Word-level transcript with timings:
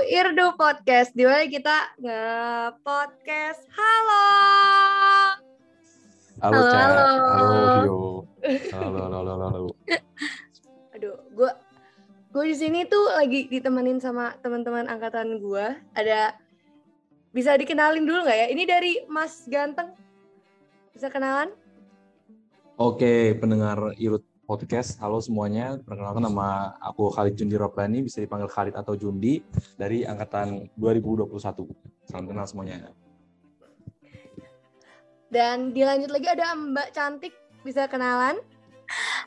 Irdu 0.00 0.56
Podcast 0.56 1.12
di 1.12 1.28
mana 1.28 1.44
kita 1.44 1.76
nge-podcast. 2.00 3.60
Halo. 3.68 4.24
Halo, 6.40 6.56
Halo, 6.56 6.72
halo. 6.72 7.04
Halo. 7.28 7.98
Halo, 8.72 8.98
halo, 9.04 9.16
halo, 9.20 9.30
halo, 9.36 9.46
halo. 9.52 9.68
Aduh, 10.96 11.16
gue 11.36 11.50
gue 12.32 12.44
di 12.48 12.56
sini 12.56 12.88
tuh 12.88 13.12
lagi 13.12 13.52
ditemenin 13.52 14.00
sama 14.00 14.32
teman-teman 14.40 14.88
angkatan 14.88 15.36
gue. 15.36 15.66
Ada 15.92 16.32
bisa 17.36 17.52
dikenalin 17.60 18.08
dulu 18.08 18.24
nggak 18.24 18.38
ya? 18.40 18.46
Ini 18.56 18.62
dari 18.64 18.92
Mas 19.04 19.44
Ganteng. 19.52 19.92
Bisa 20.96 21.12
kenalan? 21.12 21.52
Oke, 22.80 23.36
pendengar 23.36 23.92
Irut 24.00 24.24
Podcast, 24.50 24.98
halo 24.98 25.22
semuanya. 25.22 25.78
Perkenalkan 25.78 26.26
nama 26.26 26.74
aku 26.82 27.06
Khalid 27.14 27.38
Jundi 27.38 27.54
Robbani, 27.54 28.02
bisa 28.02 28.18
dipanggil 28.18 28.50
Khalid 28.50 28.74
atau 28.74 28.98
Jundi, 28.98 29.46
dari 29.78 30.02
angkatan 30.02 30.66
2021. 30.74 31.70
Salam 32.02 32.26
kenal 32.26 32.50
semuanya. 32.50 32.90
Dan 35.30 35.70
dilanjut 35.70 36.10
lagi 36.10 36.26
ada 36.34 36.58
Mbak 36.58 36.88
Cantik. 36.90 37.30
Bisa 37.62 37.86
kenalan? 37.86 38.42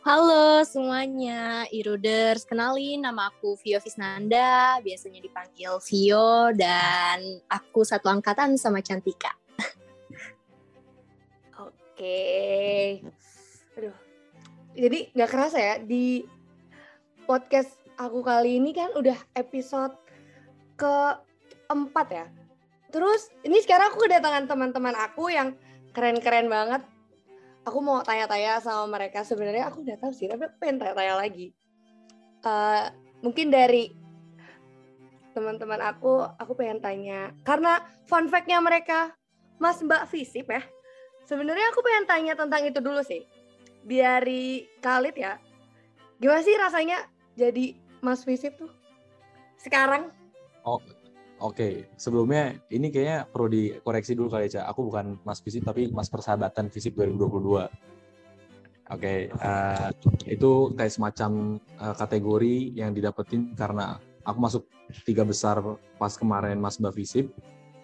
Halo 0.03 0.59
semuanya, 0.67 1.71
Iruders. 1.71 2.43
Kenalin, 2.43 3.07
nama 3.07 3.31
aku 3.31 3.55
Vio 3.63 3.79
Visnanda, 3.79 4.83
biasanya 4.83 5.23
dipanggil 5.23 5.79
Vio, 5.87 6.51
dan 6.51 7.23
aku 7.47 7.87
satu 7.87 8.11
angkatan 8.11 8.59
sama 8.59 8.83
Cantika. 8.83 9.31
Oke. 11.63 12.99
Jadi 14.73 15.13
nggak 15.13 15.29
kerasa 15.29 15.57
ya 15.61 15.75
di 15.77 16.25
podcast 17.29 17.77
aku 17.95 18.25
kali 18.25 18.57
ini 18.57 18.73
kan 18.73 18.89
udah 18.97 19.15
episode 19.37 19.93
keempat 20.75 22.07
ya. 22.09 22.25
Terus 22.89 23.29
ini 23.45 23.61
sekarang 23.61 23.93
aku 23.93 24.05
kedatangan 24.05 24.49
teman-teman 24.49 24.93
aku 24.97 25.29
yang 25.29 25.53
keren-keren 25.93 26.49
banget. 26.49 26.81
Aku 27.63 27.79
mau 27.79 28.03
tanya-tanya 28.03 28.59
sama 28.59 28.99
mereka. 28.99 29.23
Sebenarnya 29.23 29.71
aku 29.71 29.85
udah 29.85 29.97
tahu 29.97 30.11
sih, 30.11 30.27
tapi 30.27 30.51
pengen 30.59 30.83
tanya-tanya 30.83 31.15
lagi. 31.15 31.55
Eh, 32.43 32.85
mungkin 33.23 33.47
dari 33.49 33.87
teman-teman 35.31 35.79
aku, 35.79 36.27
aku 36.37 36.53
pengen 36.59 36.83
tanya. 36.83 37.31
Karena 37.47 37.81
fun 38.03 38.27
fact-nya 38.27 38.59
mereka, 38.59 39.15
Mas 39.57 39.79
Mbak 39.79 40.11
Visip 40.11 40.51
ya, 40.51 40.61
Sebenarnya 41.23 41.71
aku 41.71 41.79
pengen 41.79 42.03
tanya 42.03 42.33
tentang 42.35 42.61
itu 42.67 42.79
dulu 42.83 42.99
sih. 42.99 43.23
Dari 43.83 44.67
Khalid 44.79 45.15
ya. 45.15 45.37
Gimana 46.17 46.41
sih 46.41 46.55
rasanya 46.55 47.03
jadi 47.35 47.75
Mas 47.99 48.23
Visip 48.23 48.55
tuh? 48.55 48.71
Sekarang? 49.59 50.11
Oke, 51.43 51.91
sebelumnya 51.99 52.55
ini 52.71 52.87
kayaknya 52.87 53.27
perlu 53.27 53.51
dikoreksi 53.51 54.15
dulu 54.15 54.31
kali 54.31 54.47
ya. 54.47 54.63
Aku 54.71 54.87
bukan 54.87 55.19
Mas 55.27 55.43
Fisip, 55.43 55.67
tapi 55.67 55.91
Mas 55.91 56.07
Persahabatan 56.07 56.71
Fisip 56.71 56.95
2022. 56.95 57.67
Oke, 58.91 59.27
eh, 59.27 59.89
itu 60.23 60.51
kayak 60.71 60.93
semacam 60.95 61.59
eh, 61.59 61.95
kategori 61.99 62.55
yang 62.79 62.95
didapetin 62.95 63.51
karena 63.59 63.99
aku 64.23 64.37
masuk 64.39 64.63
tiga 65.03 65.27
besar 65.27 65.59
pas 65.99 66.15
kemarin 66.15 66.63
Mas 66.63 66.79
Mbak 66.79 66.95
Visip 66.95 67.27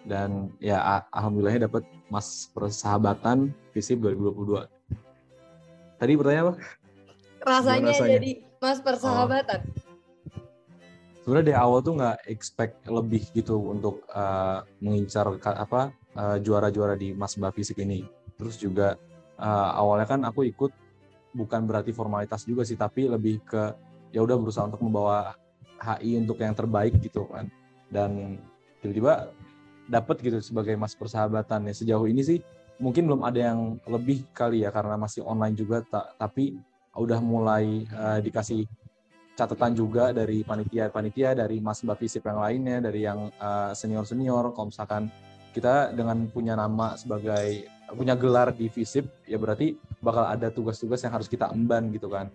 dan 0.08 0.48
ya 0.56 1.04
alhamdulillahnya 1.12 1.68
dapat 1.68 1.84
Mas 2.08 2.48
Persahabatan 2.56 3.52
Visip 3.76 4.00
2022. 4.00 4.79
Tadi 6.00 6.16
pertanyaan 6.16 6.46
apa? 6.48 6.54
Rasanya, 7.44 7.92
rasanya? 7.92 8.12
jadi 8.16 8.30
Mas 8.56 8.80
Persahabatan. 8.80 9.60
Sebenarnya 11.20 11.46
dari 11.52 11.58
awal 11.60 11.78
tuh 11.84 11.94
nggak 12.00 12.18
expect 12.32 12.88
lebih 12.88 13.28
gitu 13.36 13.60
untuk 13.68 14.08
eh, 14.08 14.64
mengincar 14.80 15.28
apa 15.44 15.92
eh, 16.16 16.36
juara-juara 16.40 16.96
di 16.96 17.12
Mas 17.12 17.36
Mbak 17.36 17.52
Visip 17.52 17.76
ini. 17.84 18.08
Terus 18.40 18.56
juga 18.56 18.96
eh, 19.36 19.70
awalnya 19.76 20.08
kan 20.08 20.24
aku 20.24 20.48
ikut 20.48 20.72
bukan 21.36 21.68
berarti 21.68 21.92
formalitas 21.92 22.48
juga 22.48 22.64
sih, 22.64 22.80
tapi 22.80 23.04
lebih 23.04 23.44
ke 23.44 23.76
ya 24.16 24.24
udah 24.24 24.40
berusaha 24.40 24.72
untuk 24.72 24.80
membawa 24.80 25.36
HI 25.84 26.24
untuk 26.24 26.40
yang 26.40 26.56
terbaik 26.56 26.96
gitu 27.04 27.28
kan. 27.28 27.44
Dan 27.92 28.40
tiba-tiba 28.80 29.36
dapat 29.84 30.16
gitu 30.24 30.40
sebagai 30.40 30.80
Mas 30.80 30.96
Persahabatan 30.96 31.68
ya 31.68 31.74
sejauh 31.76 32.08
ini 32.08 32.24
sih 32.24 32.40
mungkin 32.80 33.06
belum 33.06 33.22
ada 33.22 33.52
yang 33.52 33.76
lebih 33.84 34.24
kali 34.32 34.64
ya 34.64 34.72
karena 34.72 34.96
masih 34.96 35.20
online 35.22 35.54
juga 35.54 35.84
ta- 35.84 36.16
tapi 36.16 36.56
udah 36.96 37.20
mulai 37.20 37.84
eh, 37.86 38.18
dikasih 38.24 38.64
catatan 39.36 39.72
juga 39.72 40.10
dari 40.12 40.42
panitia-panitia 40.42 41.32
dari 41.38 41.62
Mas 41.62 41.80
Mbak 41.84 41.96
Visip 42.00 42.24
yang 42.26 42.40
lainnya 42.40 42.76
dari 42.82 43.04
yang 43.04 43.28
eh, 43.30 43.72
senior-senior. 43.76 44.56
Kalau 44.56 44.72
misalkan 44.72 45.12
kita 45.52 45.92
dengan 45.92 46.26
punya 46.32 46.56
nama 46.56 46.96
sebagai 46.96 47.68
punya 47.92 48.14
gelar 48.16 48.54
di 48.56 48.66
Visip 48.72 49.06
ya 49.28 49.36
berarti 49.36 49.76
bakal 50.00 50.24
ada 50.26 50.48
tugas-tugas 50.48 51.04
yang 51.04 51.12
harus 51.14 51.28
kita 51.28 51.52
emban 51.52 51.92
gitu 51.92 52.08
kan. 52.08 52.32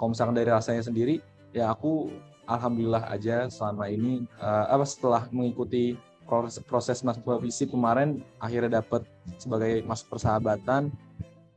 Kalau 0.00 0.16
misalkan 0.16 0.34
dari 0.34 0.50
rasanya 0.50 0.82
sendiri 0.82 1.20
ya 1.52 1.68
aku 1.70 2.10
alhamdulillah 2.48 3.12
aja 3.12 3.46
selama 3.52 3.92
ini 3.92 4.24
eh, 4.40 4.66
apa 4.72 4.88
setelah 4.88 5.28
mengikuti 5.28 5.94
proses, 6.64 7.04
Mbak 7.04 7.44
Visip 7.44 7.68
kemarin 7.76 8.24
akhirnya 8.40 8.80
dapat 8.80 9.04
sebagai 9.36 9.84
Mas 9.84 10.00
Persahabatan 10.00 10.88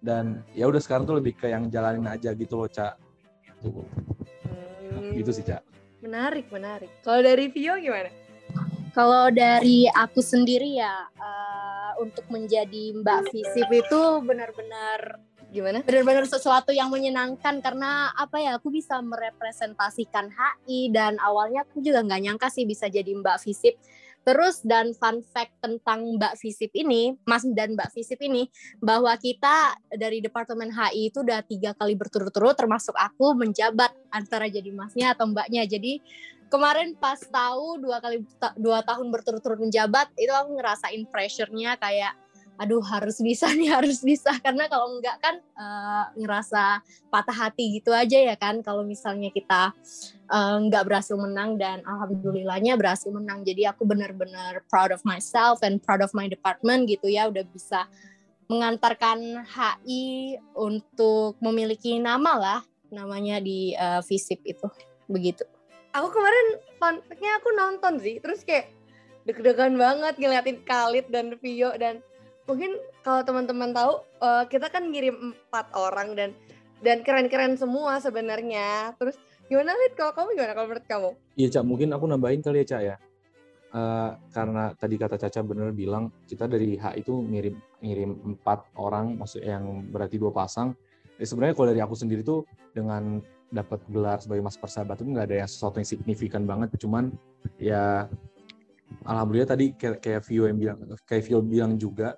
dan 0.03 0.43
ya 0.51 0.67
udah 0.67 0.83
sekarang 0.83 1.07
tuh 1.07 1.17
lebih 1.17 1.33
ke 1.39 1.49
yang 1.49 1.71
jalanin 1.71 2.05
aja 2.05 2.35
gitu 2.35 2.59
loh 2.59 2.67
Cak 2.69 2.99
Tuh 3.63 3.87
Hmm, 4.85 5.17
gitu 5.17 5.31
sih 5.33 5.43
cak 5.43 5.65
Menarik, 6.05 6.47
menarik. 6.53 6.91
Kalau 7.01 7.25
dari 7.25 7.49
Vio 7.49 7.73
gimana? 7.81 8.13
Kalau 8.93 9.27
dari 9.33 9.89
aku 9.89 10.21
sendiri 10.21 10.77
ya, 10.77 11.09
eh, 11.17 11.91
untuk 11.99 12.29
menjadi 12.29 12.93
Mbak 13.01 13.33
Visip 13.33 13.67
itu 13.73 14.01
benar-benar 14.21 15.19
Gimana? 15.49 15.79
benar-benar 15.87 16.27
sesuatu 16.27 16.75
yang 16.75 16.91
menyenangkan 16.91 17.63
karena 17.63 18.11
apa 18.11 18.43
ya 18.43 18.59
aku 18.59 18.75
bisa 18.75 18.99
merepresentasikan 18.99 20.27
HI 20.27 20.91
dan 20.91 21.15
awalnya 21.23 21.63
aku 21.63 21.79
juga 21.79 22.03
nggak 22.03 22.21
nyangka 22.27 22.47
sih 22.51 22.67
bisa 22.67 22.91
jadi 22.91 23.07
Mbak 23.15 23.39
Visip 23.39 23.79
terus 24.25 24.65
dan 24.65 24.91
fun 24.97 25.21
fact 25.21 25.53
tentang 25.61 26.17
Mbak 26.17 26.41
Visip 26.41 26.73
ini 26.73 27.13
Mas 27.29 27.45
dan 27.53 27.77
Mbak 27.77 27.93
Visip 27.93 28.17
ini 28.25 28.49
bahwa 28.81 29.13
kita 29.21 29.77
dari 29.93 30.19
Departemen 30.19 30.73
HI 30.73 31.13
itu 31.13 31.21
udah 31.21 31.45
tiga 31.45 31.77
kali 31.77 31.93
berturut-turut 31.93 32.57
termasuk 32.57 32.97
aku 32.97 33.37
menjabat 33.37 33.93
antara 34.09 34.49
jadi 34.49 34.73
Masnya 34.73 35.13
atau 35.13 35.29
Mbaknya. 35.29 35.69
Jadi 35.69 36.01
kemarin 36.49 36.97
pas 36.97 37.21
tahu 37.21 37.77
dua 37.77 38.01
kali 38.01 38.25
dua 38.57 38.81
tahun 38.81 39.13
berturut-turut 39.13 39.61
menjabat 39.61 40.09
itu 40.17 40.33
aku 40.33 40.57
ngerasain 40.57 41.05
pressure-nya 41.13 41.77
kayak 41.77 42.17
aduh 42.55 42.79
harus 42.83 43.19
bisa 43.19 43.51
nih 43.51 43.71
harus 43.77 44.01
bisa. 44.01 44.31
Karena 44.39 44.67
kalau 44.71 44.97
enggak 44.97 45.17
kan 45.19 45.35
eh, 45.39 46.05
ngerasa 46.19 46.81
patah 47.11 47.37
hati 47.47 47.79
gitu 47.79 47.91
aja 47.91 48.15
ya 48.15 48.35
kan. 48.39 48.63
Kalau 48.63 48.87
misalnya 48.87 49.29
kita 49.31 49.75
eh, 50.31 50.57
nggak 50.67 50.83
berhasil 50.87 51.15
menang 51.15 51.59
dan 51.59 51.83
alhamdulillahnya 51.83 52.79
berhasil 52.79 53.11
menang. 53.11 53.43
Jadi 53.43 53.67
aku 53.67 53.83
benar-benar 53.83 54.63
proud 54.71 54.95
of 54.95 55.03
myself 55.03 55.59
and 55.63 55.83
proud 55.83 55.99
of 55.99 56.11
my 56.15 56.27
department 56.27 56.87
gitu 56.87 57.11
ya. 57.11 57.27
Udah 57.27 57.43
bisa 57.47 57.87
mengantarkan 58.45 59.41
HI 59.41 60.37
untuk 60.53 61.35
memiliki 61.41 61.97
nama 61.97 62.37
lah 62.37 62.59
namanya 62.93 63.43
di 63.43 63.75
eh, 63.75 64.01
Visip 64.07 64.39
itu. 64.47 64.67
Begitu. 65.11 65.43
Aku 65.95 66.11
kemarin 66.11 66.59
fun 66.75 66.95
aku 66.99 67.49
nonton 67.55 68.03
sih. 68.03 68.19
Terus 68.19 68.43
kayak 68.43 68.75
deg-degan 69.25 69.73
banget 69.75 70.21
ngeliatin 70.21 70.61
Khalid 70.61 71.09
dan 71.09 71.33
Vio 71.41 71.73
dan 71.81 71.99
mungkin 72.45 72.77
kalau 73.01 73.21
teman-teman 73.25 73.73
tahu 73.73 73.93
eh, 74.21 74.43
kita 74.49 74.69
kan 74.69 74.89
ngirim 74.89 75.33
empat 75.33 75.73
orang 75.73 76.13
dan 76.17 76.29
dan 76.81 77.01
keren-keren 77.01 77.57
semua 77.57 77.97
sebenarnya. 77.97 78.93
Terus 78.97 79.17
gimana 79.49 79.73
Lid? 79.73 79.93
Kalau 79.97 80.13
kamu 80.13 80.37
gimana 80.37 80.53
kalau 80.53 80.67
menurut 80.69 80.87
kamu? 80.87 81.09
Iya 81.37 81.47
Cak, 81.59 81.63
mungkin 81.65 81.89
aku 81.93 82.05
nambahin 82.05 82.41
kali 82.45 82.61
ya 82.63 82.67
Cak 82.69 82.81
ya. 82.81 82.95
Eh, 83.75 84.11
karena 84.31 84.71
tadi 84.79 84.95
kata 84.95 85.19
Caca 85.19 85.39
bener 85.43 85.75
bilang 85.75 86.07
kita 86.23 86.47
dari 86.47 86.79
H 86.79 86.95
itu 86.95 87.11
ngirim 87.11 87.55
ngirim 87.83 88.11
empat 88.35 88.71
orang, 88.79 89.19
maksudnya 89.19 89.59
yang 89.59 89.91
berarti 89.91 90.15
dua 90.15 90.31
pasang. 90.31 90.71
Ya, 91.19 91.25
sebenarnya 91.27 91.55
kalau 91.59 91.67
dari 91.75 91.81
aku 91.83 91.95
sendiri 91.95 92.23
tuh 92.23 92.47
dengan 92.71 93.19
dapat 93.51 93.83
gelar 93.91 94.19
sebagai 94.23 94.43
Mas 94.43 94.55
Persahabatan 94.55 95.11
nggak 95.11 95.25
ada 95.31 95.37
yang 95.43 95.49
sesuatu 95.51 95.79
yang 95.79 95.87
signifikan 95.87 96.47
banget, 96.47 96.71
cuman 96.79 97.11
ya 97.59 98.07
alhamdulillah 99.03 99.49
tadi 99.49 99.75
kayak 99.75 100.23
Vio 100.23 100.47
yang 100.47 100.57
bilang 100.59 100.77
kayak 101.03 101.23
Vio 101.27 101.39
bilang 101.43 101.75
juga 101.75 102.15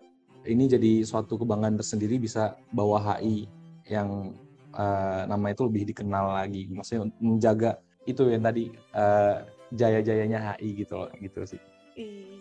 ini 0.48 0.66
jadi 0.72 1.04
suatu 1.04 1.36
kebanggaan 1.36 1.76
tersendiri 1.76 2.18
bisa 2.18 2.56
bawa 2.72 3.20
HI 3.20 3.46
yang 3.92 4.34
eh, 4.74 5.22
nama 5.28 5.46
itu 5.52 5.68
lebih 5.68 5.92
dikenal 5.94 6.40
lagi, 6.40 6.72
maksudnya 6.72 7.12
menjaga 7.20 7.72
itu 8.08 8.24
yang 8.32 8.44
tadi 8.44 8.72
eh, 8.74 9.36
jaya-jayanya 9.76 10.56
HI 10.56 10.70
gitu 10.88 10.94
loh 10.96 11.12
gitu 11.20 11.44
sih. 11.44 11.62
Ih, 12.00 12.40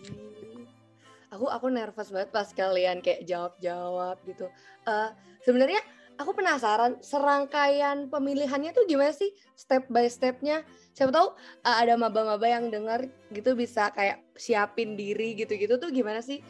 Aku 1.27 1.51
aku 1.51 1.67
nervous 1.67 2.07
banget 2.07 2.31
pas 2.31 2.47
kalian 2.55 3.03
kayak 3.03 3.27
jawab-jawab 3.27 4.15
gitu. 4.23 4.47
Eh 4.87 5.09
sebenarnya 5.43 5.83
aku 6.17 6.33
penasaran 6.33 6.97
serangkaian 7.03 8.09
pemilihannya 8.09 8.73
tuh 8.73 8.89
gimana 8.89 9.13
sih 9.13 9.29
step 9.53 9.85
by 9.87 10.09
stepnya 10.09 10.65
siapa 10.97 11.13
tahu 11.13 11.37
uh, 11.61 11.77
ada 11.77 11.93
maba-maba 11.93 12.49
yang 12.49 12.73
dengar 12.73 13.05
gitu 13.29 13.53
bisa 13.53 13.93
kayak 13.93 14.25
siapin 14.33 14.97
diri 14.97 15.37
gitu-gitu 15.37 15.77
tuh 15.77 15.93
gimana 15.93 16.25
sih 16.25 16.41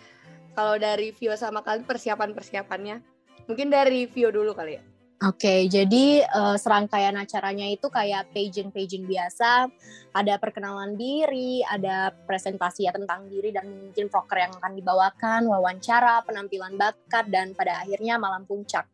kalau 0.57 0.81
dari 0.81 1.13
Vio 1.13 1.37
sama 1.37 1.61
kalian 1.61 1.85
persiapan 1.85 2.33
persiapannya 2.33 2.97
mungkin 3.45 3.69
dari 3.69 4.09
Vio 4.09 4.33
dulu 4.33 4.57
kali 4.57 4.81
ya. 4.81 4.83
Oke, 5.25 5.49
okay, 5.49 5.59
jadi 5.65 6.29
uh, 6.29 6.61
serangkaian 6.61 7.17
acaranya 7.17 7.65
itu 7.65 7.89
kayak 7.89 8.29
pageant-pageant 8.37 9.09
biasa, 9.09 9.65
ada 10.13 10.37
perkenalan 10.37 10.93
diri, 10.93 11.65
ada 11.65 12.13
presentasi 12.29 12.85
ya 12.85 12.93
tentang 12.93 13.25
diri 13.25 13.49
dan 13.49 13.65
mungkin 13.65 14.13
proker 14.13 14.45
yang 14.45 14.53
akan 14.61 14.77
dibawakan, 14.77 15.49
wawancara, 15.49 16.21
penampilan 16.21 16.77
bakat, 16.77 17.33
dan 17.33 17.57
pada 17.57 17.81
akhirnya 17.81 18.21
malam 18.21 18.45
puncak. 18.45 18.85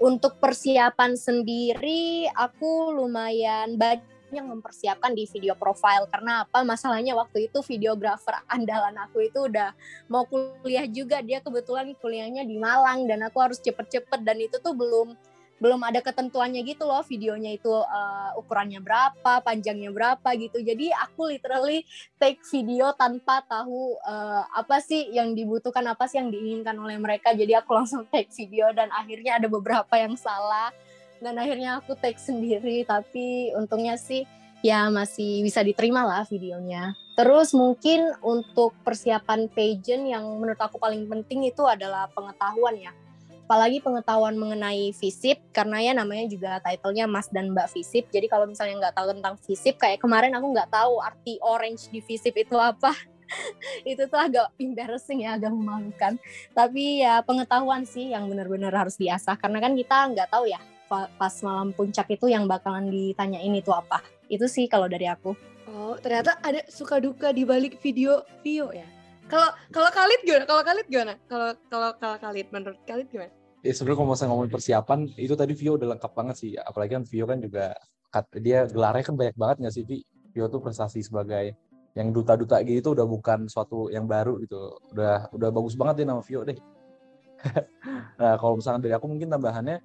Untuk 0.00 0.40
persiapan 0.40 1.20
sendiri, 1.20 2.32
aku 2.32 2.88
lumayan 2.96 3.76
banyak 3.76 4.17
yang 4.32 4.48
mempersiapkan 4.50 5.12
di 5.12 5.24
video 5.28 5.56
profile. 5.56 6.08
Karena 6.10 6.44
apa? 6.44 6.64
Masalahnya 6.64 7.16
waktu 7.16 7.48
itu 7.48 7.60
videografer 7.64 8.38
andalan 8.48 8.96
aku 9.08 9.26
itu 9.26 9.48
udah 9.48 9.72
mau 10.10 10.24
kuliah 10.28 10.84
juga. 10.88 11.20
Dia 11.24 11.40
kebetulan 11.40 11.92
kuliahnya 11.98 12.44
di 12.44 12.56
Malang 12.60 13.08
dan 13.08 13.24
aku 13.24 13.38
harus 13.40 13.58
cepet-cepet. 13.60 14.20
Dan 14.24 14.38
itu 14.44 14.60
tuh 14.60 14.76
belum 14.76 15.16
belum 15.58 15.82
ada 15.82 15.98
ketentuannya 15.98 16.62
gitu 16.62 16.86
loh. 16.86 17.02
Videonya 17.02 17.58
itu 17.58 17.70
uh, 17.70 18.30
ukurannya 18.38 18.78
berapa, 18.78 19.42
panjangnya 19.42 19.90
berapa 19.90 20.28
gitu. 20.38 20.62
Jadi 20.62 20.94
aku 20.94 21.34
literally 21.34 21.82
take 22.16 22.38
video 22.46 22.94
tanpa 22.94 23.42
tahu 23.44 23.98
uh, 24.06 24.46
apa 24.54 24.78
sih 24.78 25.10
yang 25.10 25.34
dibutuhkan, 25.34 25.82
apa 25.90 26.06
sih 26.06 26.22
yang 26.22 26.30
diinginkan 26.30 26.78
oleh 26.78 26.96
mereka. 26.96 27.34
Jadi 27.34 27.58
aku 27.58 27.74
langsung 27.74 28.06
take 28.08 28.30
video 28.30 28.70
dan 28.70 28.88
akhirnya 28.94 29.42
ada 29.42 29.50
beberapa 29.50 29.94
yang 29.98 30.14
salah 30.14 30.70
dan 31.22 31.38
akhirnya 31.38 31.78
aku 31.82 31.94
take 31.98 32.20
sendiri. 32.20 32.82
Tapi 32.86 33.52
untungnya 33.54 33.98
sih 33.98 34.26
ya 34.62 34.90
masih 34.90 35.42
bisa 35.46 35.62
diterima 35.62 36.02
lah 36.06 36.26
videonya. 36.26 36.94
Terus 37.18 37.50
mungkin 37.54 38.14
untuk 38.22 38.74
persiapan 38.86 39.50
pageant 39.50 40.06
yang 40.06 40.24
menurut 40.38 40.58
aku 40.58 40.78
paling 40.78 41.06
penting 41.10 41.50
itu 41.50 41.66
adalah 41.66 42.06
pengetahuan 42.14 42.78
ya 42.78 42.92
apalagi 43.48 43.80
pengetahuan 43.80 44.36
mengenai 44.36 44.92
FISIP 44.92 45.40
karena 45.56 45.80
ya 45.80 45.96
namanya 45.96 46.28
juga 46.28 46.60
titlenya 46.60 47.08
Mas 47.08 47.32
dan 47.32 47.56
Mbak 47.56 47.72
FISIP 47.72 48.12
jadi 48.12 48.28
kalau 48.28 48.44
misalnya 48.44 48.76
nggak 48.76 49.00
tahu 49.00 49.08
tentang 49.16 49.40
FISIP 49.40 49.80
kayak 49.80 50.04
kemarin 50.04 50.36
aku 50.36 50.52
nggak 50.52 50.68
tahu 50.68 51.00
arti 51.00 51.40
orange 51.40 51.88
di 51.88 52.04
FISIP 52.04 52.44
itu 52.44 52.60
apa 52.60 52.92
itu 53.88 54.04
tuh 54.04 54.20
agak 54.20 54.52
embarrassing 54.60 55.24
ya 55.24 55.40
agak 55.40 55.48
memalukan 55.48 56.20
tapi 56.52 57.00
ya 57.00 57.24
pengetahuan 57.24 57.88
sih 57.88 58.12
yang 58.12 58.28
benar-benar 58.28 58.68
harus 58.68 59.00
diasah 59.00 59.40
karena 59.40 59.64
kan 59.64 59.72
kita 59.72 59.96
nggak 60.12 60.28
tahu 60.28 60.44
ya 60.44 60.60
pas 60.90 61.34
malam 61.44 61.70
puncak 61.76 62.08
itu 62.10 62.26
yang 62.32 62.48
bakalan 62.48 62.88
ditanyain 62.88 63.54
itu 63.54 63.70
apa 63.70 64.00
itu 64.32 64.48
sih 64.48 64.66
kalau 64.66 64.88
dari 64.88 65.06
aku 65.06 65.36
oh 65.68 65.94
ternyata 66.00 66.40
ada 66.40 66.64
suka 66.72 66.98
duka 66.98 67.30
di 67.30 67.44
balik 67.44 67.76
video 67.78 68.24
video 68.42 68.72
ya 68.72 68.88
kalau 69.28 69.48
kalau 69.68 69.90
Khalid 69.92 70.20
gimana? 70.24 70.44
Kalau 70.48 70.62
Khalid 70.64 70.86
gimana? 70.88 71.14
Kalau 71.28 71.50
kalau 71.68 71.90
kalau 72.00 72.16
Khalid 72.16 72.48
menurut 72.48 72.80
Khalid 72.88 73.08
gimana? 73.12 73.32
Ya 73.60 73.72
sebenarnya 73.76 73.98
kalau 74.00 74.08
misalnya 74.08 74.30
ngomongin 74.32 74.52
persiapan 74.56 74.98
itu 75.20 75.34
tadi 75.36 75.52
Vio 75.52 75.76
udah 75.76 75.88
lengkap 75.94 76.12
banget 76.16 76.36
sih. 76.40 76.50
Apalagi 76.56 76.96
kan 76.96 77.04
Vio 77.04 77.24
kan 77.28 77.38
juga 77.44 77.76
dia 78.40 78.64
gelarnya 78.64 79.04
kan 79.04 79.14
banyak 79.20 79.36
banget 79.36 79.56
nggak 79.60 79.74
sih 79.76 79.84
Vi? 79.84 79.98
Vio 80.32 80.48
tuh 80.48 80.64
prestasi 80.64 81.04
sebagai 81.04 81.52
yang 81.92 82.08
duta-duta 82.14 82.56
gitu 82.64 82.96
udah 82.96 83.04
bukan 83.04 83.52
suatu 83.52 83.92
yang 83.92 84.08
baru 84.08 84.40
gitu. 84.40 84.80
Udah 84.96 85.28
udah 85.36 85.48
bagus 85.52 85.76
banget 85.76 86.02
deh 86.02 86.06
nama 86.08 86.24
Vio 86.24 86.40
deh. 86.48 86.56
nah 88.20 88.34
kalau 88.40 88.56
misalnya 88.56 88.80
dari 88.80 88.94
aku 88.96 89.06
mungkin 89.06 89.28
tambahannya 89.28 89.84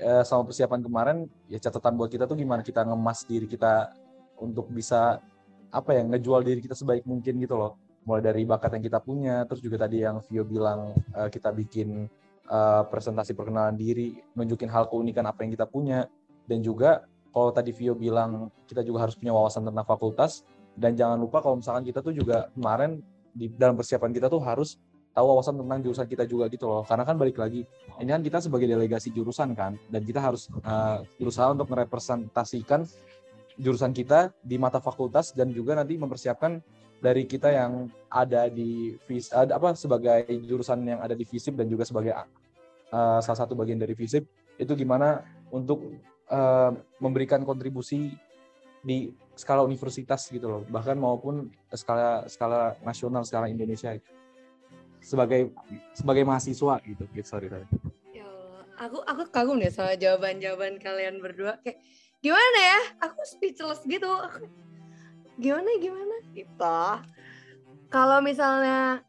eh, 0.00 0.24
sama 0.24 0.48
persiapan 0.48 0.80
kemarin 0.80 1.16
ya 1.46 1.60
catatan 1.60 1.94
buat 2.00 2.08
kita 2.08 2.24
tuh 2.24 2.40
gimana 2.40 2.64
kita 2.64 2.82
ngemas 2.88 3.28
diri 3.28 3.44
kita 3.44 3.92
untuk 4.40 4.72
bisa 4.72 5.20
apa 5.70 5.90
ya 5.94 6.02
ngejual 6.02 6.40
diri 6.42 6.64
kita 6.64 6.74
sebaik 6.74 7.04
mungkin 7.04 7.38
gitu 7.38 7.54
loh. 7.54 7.76
Mulai 8.08 8.32
dari 8.32 8.42
bakat 8.48 8.80
yang 8.80 8.84
kita 8.88 8.98
punya, 8.98 9.44
terus 9.44 9.60
juga 9.60 9.84
tadi 9.84 10.00
yang 10.00 10.24
Vio 10.24 10.40
bilang 10.40 10.96
uh, 11.12 11.28
kita 11.28 11.52
bikin 11.52 12.08
uh, 12.48 12.82
presentasi 12.88 13.36
perkenalan 13.36 13.76
diri, 13.76 14.16
nunjukin 14.32 14.72
hal 14.72 14.88
keunikan 14.88 15.28
apa 15.28 15.44
yang 15.44 15.52
kita 15.52 15.68
punya, 15.68 16.08
dan 16.48 16.64
juga 16.64 17.04
kalau 17.28 17.52
tadi 17.52 17.76
Vio 17.76 17.92
bilang 17.92 18.48
kita 18.64 18.80
juga 18.80 19.04
harus 19.04 19.20
punya 19.20 19.36
wawasan 19.36 19.68
tentang 19.68 19.84
fakultas, 19.84 20.48
dan 20.80 20.96
jangan 20.96 21.20
lupa 21.20 21.44
kalau 21.44 21.60
misalkan 21.60 21.84
kita 21.84 22.00
tuh 22.00 22.16
juga 22.16 22.48
kemarin 22.56 23.04
di 23.36 23.52
dalam 23.52 23.76
persiapan 23.76 24.10
kita 24.16 24.32
tuh 24.32 24.40
harus 24.40 24.80
tahu 25.10 25.26
wawasan 25.26 25.58
tentang 25.58 25.78
jurusan 25.82 26.06
kita 26.06 26.24
juga 26.24 26.46
gitu 26.46 26.70
loh, 26.70 26.82
karena 26.86 27.02
kan 27.02 27.18
balik 27.18 27.36
lagi 27.38 27.66
ini 27.98 28.10
kan 28.10 28.22
kita 28.22 28.38
sebagai 28.38 28.70
delegasi 28.70 29.10
jurusan 29.10 29.58
kan, 29.58 29.74
dan 29.90 30.02
kita 30.06 30.22
harus 30.22 30.46
uh, 30.62 31.02
berusaha 31.18 31.50
untuk 31.50 31.66
merepresentasikan 31.70 32.86
jurusan 33.58 33.92
kita 33.92 34.32
di 34.40 34.56
mata 34.56 34.78
fakultas 34.78 35.34
dan 35.36 35.50
juga 35.52 35.76
nanti 35.76 35.98
mempersiapkan 35.98 36.62
dari 37.00 37.24
kita 37.24 37.48
yang 37.50 37.88
ada 38.12 38.46
di 38.52 38.94
FIS, 39.08 39.32
ada 39.32 39.56
apa 39.56 39.72
sebagai 39.72 40.24
jurusan 40.44 40.84
yang 40.84 41.00
ada 41.00 41.16
di 41.16 41.24
FISIP 41.24 41.56
dan 41.56 41.66
juga 41.66 41.88
sebagai 41.88 42.12
uh, 42.12 43.20
salah 43.24 43.38
satu 43.40 43.56
bagian 43.56 43.80
dari 43.80 43.96
FISIP 43.96 44.24
itu 44.60 44.72
gimana 44.76 45.24
untuk 45.48 45.96
uh, 46.28 46.70
memberikan 47.00 47.40
kontribusi 47.42 48.12
di 48.84 49.12
skala 49.36 49.64
universitas 49.64 50.28
gitu 50.28 50.46
loh. 50.48 50.62
Bahkan 50.68 50.96
maupun 51.00 51.48
skala 51.72 52.28
skala 52.28 52.76
nasional 52.84 53.24
skala 53.24 53.48
Indonesia 53.48 53.96
sebagai 55.00 55.50
sebagai 55.96 56.22
mahasiswa 56.24 56.78
gitu. 56.84 57.04
Gitu 57.10 57.26
sorry 57.26 57.48
sorry. 57.48 57.66
Ya 58.14 58.28
aku 58.78 59.02
aku 59.04 59.22
kagum 59.32 59.58
deh 59.58 59.72
sama 59.72 59.96
jawaban 59.96 60.38
jawaban 60.38 60.78
kalian 60.78 61.18
berdua. 61.18 61.58
Kayak 61.64 61.80
gimana 62.20 62.58
ya? 62.60 62.80
Aku 63.10 63.20
speechless 63.26 63.82
gitu. 63.88 64.08
Aku 64.08 64.46
gimana 65.40 65.68
gimana? 65.80 66.16
Gitu. 66.36 66.80
Kalau 67.90 68.22
misalnya 68.22 69.02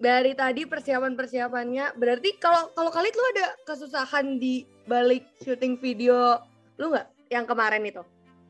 dari 0.00 0.34
tadi 0.34 0.66
persiapan 0.66 1.14
persiapannya 1.14 1.94
berarti 1.94 2.36
kalau 2.42 2.74
kalau 2.74 2.90
kali 2.90 3.08
lu 3.14 3.24
ada 3.38 3.54
kesusahan 3.62 4.42
di 4.42 4.66
balik 4.90 5.24
syuting 5.40 5.78
video 5.78 6.42
lu 6.80 6.90
nggak? 6.90 7.08
Yang 7.30 7.44
kemarin 7.54 7.82
itu? 7.86 8.02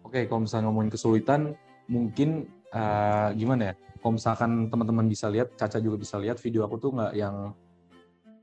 Oke 0.04 0.24
kalau 0.26 0.48
misalnya 0.48 0.70
ngomongin 0.70 0.92
kesulitan 0.92 1.40
mungkin 1.84 2.48
uh, 2.72 3.28
gimana 3.36 3.72
ya 3.72 3.74
kalau 4.04 4.20
misalkan 4.20 4.68
teman-teman 4.68 5.08
bisa 5.08 5.32
lihat 5.32 5.56
Caca 5.56 5.80
juga 5.80 5.96
bisa 5.96 6.20
lihat 6.20 6.36
video 6.36 6.68
aku 6.68 6.76
tuh 6.76 6.92
nggak 6.92 7.16
yang 7.16 7.56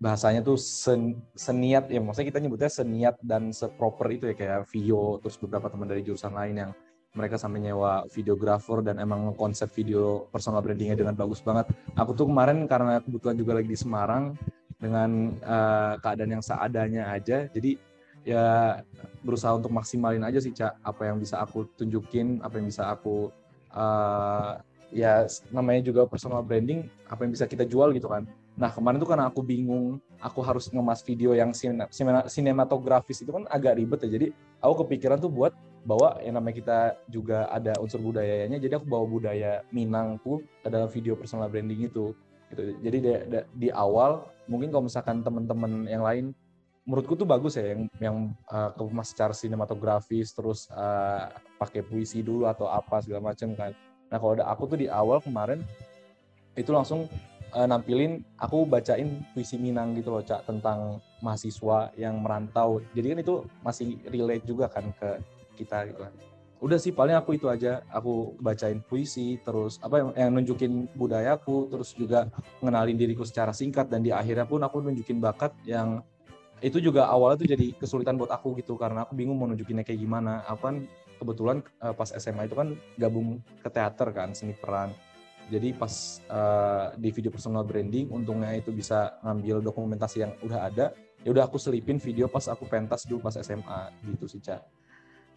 bahasanya 0.01 0.41
tuh 0.41 0.57
sen, 0.57 1.21
seniat 1.37 1.85
ya 1.93 2.01
maksudnya 2.01 2.33
kita 2.33 2.41
nyebutnya 2.41 2.65
seniat 2.73 3.21
dan 3.21 3.53
seproper 3.53 4.09
itu 4.09 4.25
ya 4.25 4.33
kayak 4.33 4.65
video 4.73 5.21
terus 5.21 5.37
beberapa 5.37 5.69
teman 5.69 5.85
dari 5.85 6.01
jurusan 6.01 6.33
lain 6.33 6.65
yang 6.65 6.71
mereka 7.13 7.37
sampai 7.37 7.61
nyewa 7.61 8.09
videografer 8.09 8.81
dan 8.81 8.97
emang 8.97 9.37
konsep 9.37 9.69
video 9.69 10.25
personal 10.33 10.65
brandingnya 10.65 10.95
dengan 10.95 11.13
bagus 11.13 11.43
banget. 11.43 11.69
Aku 11.93 12.15
tuh 12.15 12.25
kemarin 12.25 12.65
karena 12.65 13.03
kebetulan 13.03 13.35
juga 13.35 13.51
lagi 13.59 13.67
di 13.67 13.75
Semarang 13.75 14.33
dengan 14.79 15.35
uh, 15.43 15.99
keadaan 15.99 16.39
yang 16.39 16.43
seadanya 16.43 17.11
aja, 17.11 17.51
jadi 17.51 17.75
ya 18.23 18.79
berusaha 19.27 19.53
untuk 19.59 19.75
maksimalin 19.75 20.23
aja 20.23 20.39
sih 20.39 20.55
cak 20.55 20.81
apa 20.81 21.11
yang 21.11 21.19
bisa 21.19 21.43
aku 21.43 21.67
tunjukin, 21.75 22.39
apa 22.39 22.63
yang 22.63 22.71
bisa 22.71 22.89
aku 22.89 23.27
uh, 23.75 24.55
ya 24.91 25.25
namanya 25.49 25.81
juga 25.87 26.05
personal 26.05 26.43
branding, 26.45 26.87
apa 27.07 27.23
yang 27.25 27.31
bisa 27.33 27.47
kita 27.47 27.63
jual 27.65 27.91
gitu 27.95 28.11
kan. 28.11 28.27
Nah 28.59 28.69
kemarin 28.69 28.99
tuh 28.99 29.09
karena 29.09 29.31
aku 29.31 29.41
bingung, 29.41 29.97
aku 30.19 30.43
harus 30.43 30.67
ngemas 30.69 31.01
video 31.01 31.33
yang 31.33 31.55
sinematografis 32.27 33.23
itu 33.23 33.31
kan 33.31 33.47
agak 33.47 33.79
ribet 33.79 34.03
ya. 34.05 34.09
Jadi 34.19 34.27
aku 34.61 34.85
kepikiran 34.85 35.17
tuh 35.17 35.31
buat 35.31 35.55
bahwa 35.81 36.21
yang 36.21 36.37
namanya 36.37 36.55
kita 36.61 36.79
juga 37.09 37.49
ada 37.49 37.73
unsur 37.81 37.97
budayanya 37.97 38.61
jadi 38.61 38.77
aku 38.77 38.85
bawa 38.85 39.05
budaya 39.09 39.65
Minang 39.73 40.21
tuh 40.21 40.45
ke 40.61 40.69
dalam 40.69 40.85
video 40.85 41.17
personal 41.17 41.49
branding 41.49 41.89
itu 41.89 42.13
gitu 42.53 42.61
jadi 42.83 42.97
di, 43.01 43.11
di, 43.31 43.39
di 43.57 43.69
awal 43.73 44.29
mungkin 44.45 44.69
kalau 44.69 44.85
misalkan 44.85 45.25
teman-teman 45.25 45.87
yang 45.89 46.05
lain 46.05 46.35
menurutku 46.85 47.13
tuh 47.13 47.29
bagus 47.29 47.57
ya 47.57 47.73
yang 47.73 47.81
yang 48.01 48.17
uh, 48.49 48.73
kemas 48.73 49.13
secara 49.13 49.33
sinematografis 49.33 50.33
terus 50.33 50.67
uh, 50.73 51.29
pakai 51.61 51.85
puisi 51.85 52.25
dulu 52.25 52.49
atau 52.49 52.69
apa 52.69 53.01
segala 53.01 53.33
macam 53.33 53.53
kan 53.53 53.71
nah 54.11 54.19
kalau 54.19 54.35
ada 54.35 54.45
aku 54.51 54.67
tuh 54.67 54.77
di 54.83 54.91
awal 54.91 55.23
kemarin 55.23 55.63
itu 56.59 56.69
langsung 56.75 57.07
uh, 57.55 57.67
nampilin 57.67 58.23
aku 58.39 58.67
bacain 58.67 59.23
puisi 59.31 59.55
Minang 59.59 59.95
gitu 59.95 60.11
loh 60.11 60.23
cak 60.23 60.47
tentang 60.47 60.99
mahasiswa 61.21 61.93
yang 61.95 62.19
merantau. 62.19 62.81
Jadi 62.95 63.07
kan 63.15 63.19
itu 63.21 63.35
masih 63.61 63.87
relate 64.09 64.45
juga 64.47 64.67
kan 64.71 64.89
ke 64.97 65.09
kita 65.61 65.87
gitu 65.91 65.99
kan. 66.01 66.13
Udah 66.61 66.77
sih 66.77 66.93
paling 66.93 67.17
aku 67.17 67.37
itu 67.37 67.47
aja. 67.49 67.81
Aku 67.89 68.37
bacain 68.41 68.81
puisi 68.85 69.37
terus 69.41 69.77
apa 69.81 70.01
yang, 70.01 70.09
yang 70.17 70.29
nunjukin 70.37 70.89
budayaku 70.93 71.69
terus 71.71 71.93
juga 71.97 72.29
mengenalin 72.61 72.97
diriku 72.97 73.25
secara 73.25 73.53
singkat 73.53 73.89
dan 73.89 74.01
di 74.05 74.13
akhirnya 74.13 74.45
pun 74.45 74.61
aku 74.61 74.81
nunjukin 74.81 75.17
bakat 75.21 75.53
yang 75.65 76.01
itu 76.61 76.77
juga 76.77 77.09
awalnya 77.09 77.41
tuh 77.41 77.49
jadi 77.57 77.73
kesulitan 77.73 78.21
buat 78.21 78.29
aku 78.29 78.53
gitu 78.61 78.77
karena 78.77 79.01
aku 79.01 79.17
bingung 79.17 79.33
mau 79.33 79.49
nunjukinnya 79.49 79.81
kayak 79.81 80.01
gimana. 80.01 80.45
Aku 80.45 80.61
kan 80.69 80.75
kebetulan 81.21 81.61
uh, 81.85 81.93
pas 81.93 82.09
SMA 82.17 82.49
itu 82.49 82.57
kan 82.57 82.73
gabung 82.97 83.37
ke 83.61 83.69
teater 83.69 84.09
kan 84.09 84.33
seni 84.33 84.57
peran 84.57 84.89
jadi 85.53 85.77
pas 85.77 86.17
uh, 86.33 86.97
di 86.97 87.13
video 87.13 87.29
personal 87.29 87.61
branding 87.61 88.09
untungnya 88.09 88.57
itu 88.57 88.73
bisa 88.73 89.21
ngambil 89.21 89.61
dokumentasi 89.61 90.25
yang 90.25 90.33
udah 90.41 90.59
ada 90.65 90.85
ya 91.21 91.29
udah 91.29 91.45
aku 91.45 91.61
selipin 91.61 92.01
video 92.01 92.25
pas 92.25 92.49
aku 92.49 92.65
pentas 92.65 93.05
dulu 93.05 93.29
pas 93.29 93.37
SMA 93.37 93.93
gitu 94.09 94.25
sih 94.25 94.41
Ca. 94.41 94.65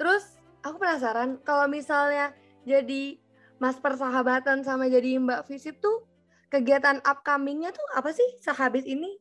Terus 0.00 0.40
aku 0.64 0.80
penasaran 0.80 1.36
kalau 1.44 1.68
misalnya 1.68 2.32
jadi 2.64 3.20
mas 3.60 3.76
persahabatan 3.76 4.64
sama 4.64 4.88
jadi 4.88 5.20
mbak 5.20 5.44
visip 5.44 5.78
tuh 5.84 6.08
kegiatan 6.48 7.04
upcomingnya 7.04 7.74
tuh 7.74 7.84
apa 7.92 8.10
sih 8.14 8.24
sehabis 8.40 8.88
ini? 8.88 9.20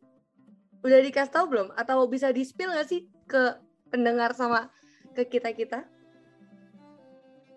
Udah 0.83 0.99
dikasih 0.99 1.31
tahu 1.31 1.45
belum? 1.51 1.67
Atau 1.75 2.05
bisa 2.07 2.31
di 2.31 2.43
spill 2.43 2.71
nggak 2.71 2.87
sih 2.87 3.07
ke 3.27 3.59
pendengar 3.91 4.35
sama 4.35 4.71
ke 5.15 5.27
kita 5.27 5.51
kita? 5.51 5.83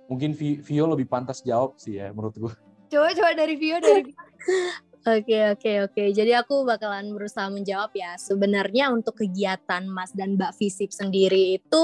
Mungkin 0.07 0.35
Vi- 0.35 0.63
Vio 0.63 0.87
lebih 0.87 1.07
pantas 1.11 1.43
jawab 1.43 1.79
sih 1.79 1.99
ya 1.99 2.15
menurut 2.15 2.37
gue. 2.39 2.55
Coba 2.87 3.11
coba 3.15 3.31
dari 3.35 3.55
Vio 3.59 3.79
dari 3.83 4.03
Vio. 4.07 4.15
Oke 5.07 5.39
oke 5.55 5.87
oke. 5.87 6.05
Jadi 6.11 6.35
aku 6.35 6.67
bakalan 6.67 7.15
berusaha 7.15 7.47
menjawab 7.47 7.95
ya. 7.95 8.19
Sebenarnya 8.19 8.91
untuk 8.91 9.15
kegiatan 9.15 9.87
Mas 9.87 10.11
dan 10.11 10.35
Mbak 10.35 10.59
Visip 10.59 10.91
sendiri 10.91 11.63
itu 11.63 11.83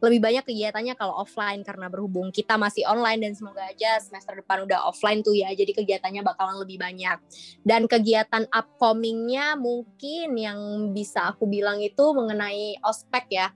lebih 0.00 0.24
banyak 0.24 0.40
kegiatannya 0.48 0.96
kalau 0.96 1.20
offline 1.20 1.60
karena 1.68 1.92
berhubung 1.92 2.32
kita 2.32 2.56
masih 2.56 2.88
online 2.88 3.28
dan 3.28 3.36
semoga 3.36 3.60
aja 3.68 4.00
semester 4.00 4.40
depan 4.40 4.64
udah 4.64 4.88
offline 4.88 5.20
tuh 5.20 5.36
ya. 5.36 5.52
Jadi 5.52 5.84
kegiatannya 5.84 6.24
bakalan 6.24 6.64
lebih 6.64 6.80
banyak. 6.80 7.20
Dan 7.60 7.84
kegiatan 7.84 8.48
upcomingnya 8.48 9.52
mungkin 9.60 10.32
yang 10.40 10.60
bisa 10.96 11.28
aku 11.28 11.44
bilang 11.44 11.76
itu 11.84 12.16
mengenai 12.16 12.80
ospek 12.88 13.36
ya. 13.36 13.52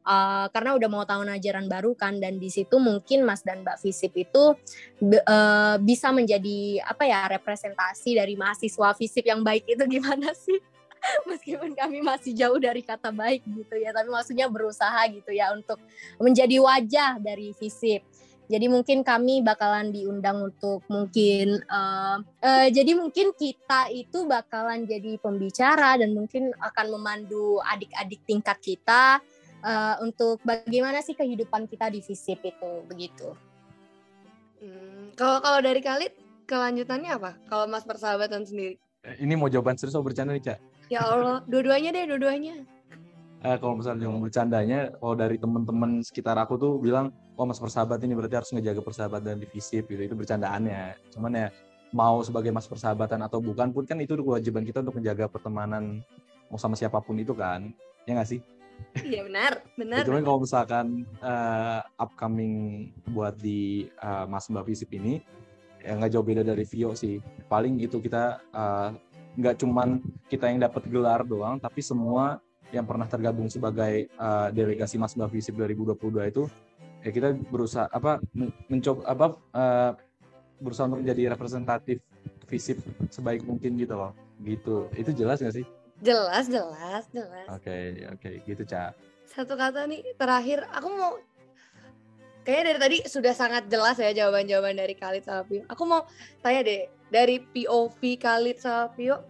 Uh, 0.00 0.48
karena 0.56 0.80
udah 0.80 0.88
mau 0.88 1.04
tahun 1.04 1.28
ajaran 1.36 1.68
baru 1.68 1.92
kan 1.92 2.16
dan 2.16 2.40
di 2.40 2.48
situ 2.48 2.80
mungkin 2.80 3.20
Mas 3.20 3.44
dan 3.44 3.60
Mbak 3.60 3.84
Visip 3.84 4.16
itu 4.16 4.56
uh, 5.04 5.76
bisa 5.76 6.08
menjadi 6.08 6.80
apa 6.88 7.04
ya 7.04 7.28
representasi 7.28 8.16
dari 8.16 8.32
mahasiswa 8.32 8.96
Visip 8.96 9.28
yang 9.28 9.44
baik 9.44 9.68
itu 9.68 9.84
gimana 9.84 10.32
sih? 10.48 10.56
Meskipun 11.28 11.72
kami 11.76 12.04
masih 12.04 12.32
jauh 12.36 12.60
dari 12.60 12.84
kata 12.84 13.12
baik 13.12 13.44
gitu 13.44 13.76
ya, 13.76 13.92
tapi 13.92 14.08
maksudnya 14.12 14.48
berusaha 14.52 15.00
gitu 15.08 15.32
ya 15.32 15.52
untuk 15.52 15.80
menjadi 16.20 16.56
wajah 16.60 17.20
dari 17.20 17.56
Visip. 17.56 18.04
Jadi 18.50 18.66
mungkin 18.66 19.06
kami 19.06 19.46
bakalan 19.46 19.94
diundang 19.94 20.42
untuk 20.50 20.82
mungkin 20.90 21.62
uh, 21.70 22.18
uh, 22.18 22.66
jadi 22.66 22.98
mungkin 22.98 23.30
kita 23.38 23.94
itu 23.94 24.26
bakalan 24.26 24.90
jadi 24.90 25.22
pembicara 25.22 25.94
dan 25.94 26.10
mungkin 26.10 26.50
akan 26.58 26.86
memandu 26.90 27.62
adik-adik 27.62 28.18
tingkat 28.26 28.58
kita 28.58 29.22
uh, 29.64 29.96
untuk 30.04 30.40
bagaimana 30.42 31.00
sih 31.04 31.16
kehidupan 31.16 31.68
kita 31.68 31.92
di 31.92 32.00
Visip 32.04 32.40
itu 32.44 32.70
begitu. 32.88 33.36
Hmm, 34.60 35.12
kalau 35.16 35.40
kalau 35.40 35.60
dari 35.64 35.80
Khalid 35.80 36.12
kelanjutannya 36.44 37.10
apa? 37.16 37.30
Kalau 37.48 37.64
Mas 37.70 37.86
persahabatan 37.86 38.44
sendiri? 38.44 38.76
Eh, 39.06 39.24
Ini 39.24 39.38
mau 39.38 39.48
jawaban 39.48 39.80
serius 39.80 39.96
atau 39.96 40.04
bercanda 40.04 40.36
nih 40.36 40.44
Ca? 40.44 40.56
Ya 40.90 41.06
Allah, 41.06 41.40
dua-duanya 41.46 41.94
deh, 41.94 42.04
dua-duanya. 42.04 42.66
Eh, 43.40 43.56
kalau 43.56 43.80
misalnya 43.80 44.04
yang 44.04 44.20
bercandanya, 44.20 44.92
kalau 45.00 45.16
dari 45.16 45.40
teman-teman 45.40 46.04
sekitar 46.04 46.36
aku 46.36 46.60
tuh 46.60 46.76
bilang, 46.76 47.08
oh 47.40 47.48
mas 47.48 47.56
persahabat 47.56 47.96
ini 48.04 48.12
berarti 48.12 48.36
harus 48.36 48.52
ngejaga 48.52 48.84
persahabatan 48.84 49.40
di 49.40 49.48
visip 49.48 49.88
gitu. 49.88 50.12
Itu 50.12 50.12
bercandaannya. 50.12 51.08
Cuman 51.16 51.32
ya 51.32 51.48
mau 51.96 52.20
sebagai 52.20 52.52
mas 52.52 52.68
persahabatan 52.68 53.24
atau 53.24 53.40
bukan 53.40 53.72
pun 53.72 53.88
kan 53.88 53.96
itu 53.96 54.12
kewajiban 54.20 54.60
kita 54.68 54.84
untuk 54.84 55.00
menjaga 55.00 55.24
pertemanan 55.26 56.04
mau 56.52 56.60
sama 56.60 56.76
siapa 56.76 57.00
pun 57.00 57.16
itu 57.16 57.32
kan. 57.32 57.72
Ya 58.04 58.12
nggak 58.18 58.28
sih? 58.28 58.44
Iya 59.00 59.20
benar, 59.26 59.52
benar. 59.74 60.02
Cuman 60.06 60.22
kalau 60.22 60.38
misalkan 60.42 60.86
eh, 61.22 61.80
upcoming 61.98 62.54
buat 63.10 63.34
di 63.38 63.88
eh, 63.88 64.24
Mas 64.28 64.46
Mbak 64.50 64.64
Visip 64.66 64.90
ini 64.94 65.18
ya 65.80 65.96
nggak 65.96 66.12
jauh 66.12 66.26
beda 66.26 66.42
dari 66.44 66.64
Vio 66.68 66.92
sih. 66.94 67.18
Paling 67.48 67.80
itu 67.80 67.98
kita 67.98 68.38
eh, 68.52 68.88
nggak 69.40 69.56
cuman 69.62 70.02
kita 70.28 70.50
yang 70.50 70.60
dapat 70.62 70.82
gelar 70.90 71.22
doang, 71.24 71.56
tapi 71.58 71.80
semua 71.80 72.38
yang 72.70 72.86
pernah 72.86 73.06
tergabung 73.10 73.50
sebagai 73.50 74.06
eh, 74.06 74.48
delegasi 74.54 75.00
Mas 75.00 75.16
Mbak 75.16 75.30
Visip 75.32 75.54
2022 75.58 76.30
itu 76.30 76.44
ya 77.00 77.10
kita 77.10 77.32
berusaha 77.48 77.88
apa 77.88 78.20
men- 78.36 78.52
mencoba 78.68 79.00
apa 79.08 79.26
eh, 79.56 79.90
berusaha 80.60 80.86
untuk 80.86 81.00
menjadi 81.02 81.32
representatif 81.32 81.98
Visip 82.50 82.82
sebaik 83.08 83.46
mungkin 83.46 83.78
gitu 83.78 83.94
loh. 83.94 84.12
Gitu. 84.42 84.90
Itu 84.98 85.10
jelas 85.14 85.38
nggak 85.40 85.54
sih? 85.54 85.66
Jelas, 86.00 86.48
jelas, 86.48 87.04
jelas. 87.12 87.46
Oke, 87.52 88.08
oke, 88.08 88.30
gitu, 88.48 88.62
Ca. 88.64 88.96
Satu 89.28 89.54
kata 89.54 89.84
nih 89.84 90.02
terakhir, 90.16 90.64
aku 90.72 90.88
mau 90.90 91.20
kayaknya 92.42 92.64
dari 92.72 92.78
tadi 92.80 92.96
sudah 93.04 93.34
sangat 93.36 93.68
jelas 93.68 94.00
ya 94.00 94.10
jawaban-jawaban 94.10 94.74
dari 94.80 94.96
Khalid 94.96 95.22
sama 95.22 95.44
Pio. 95.44 95.62
Aku 95.68 95.82
mau 95.84 96.08
tanya 96.40 96.64
deh 96.64 96.88
dari 97.12 97.38
POV 97.38 98.00
Khalid 98.16 98.58
sama 98.58 98.88
Pio. 98.96 99.20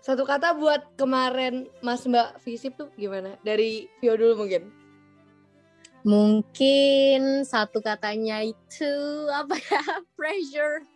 Satu 0.00 0.22
kata 0.22 0.54
buat 0.54 0.94
kemarin 0.94 1.66
Mas 1.82 2.06
Mbak 2.06 2.38
Visip 2.46 2.78
tuh 2.78 2.88
gimana? 2.94 3.34
Dari 3.42 3.90
Pio 3.98 4.14
dulu 4.14 4.46
mungkin. 4.46 4.70
Mungkin 6.06 7.42
satu 7.42 7.82
katanya 7.82 8.38
itu 8.38 8.92
apa 9.34 9.58
ya 9.58 9.82
pressure 10.16 10.86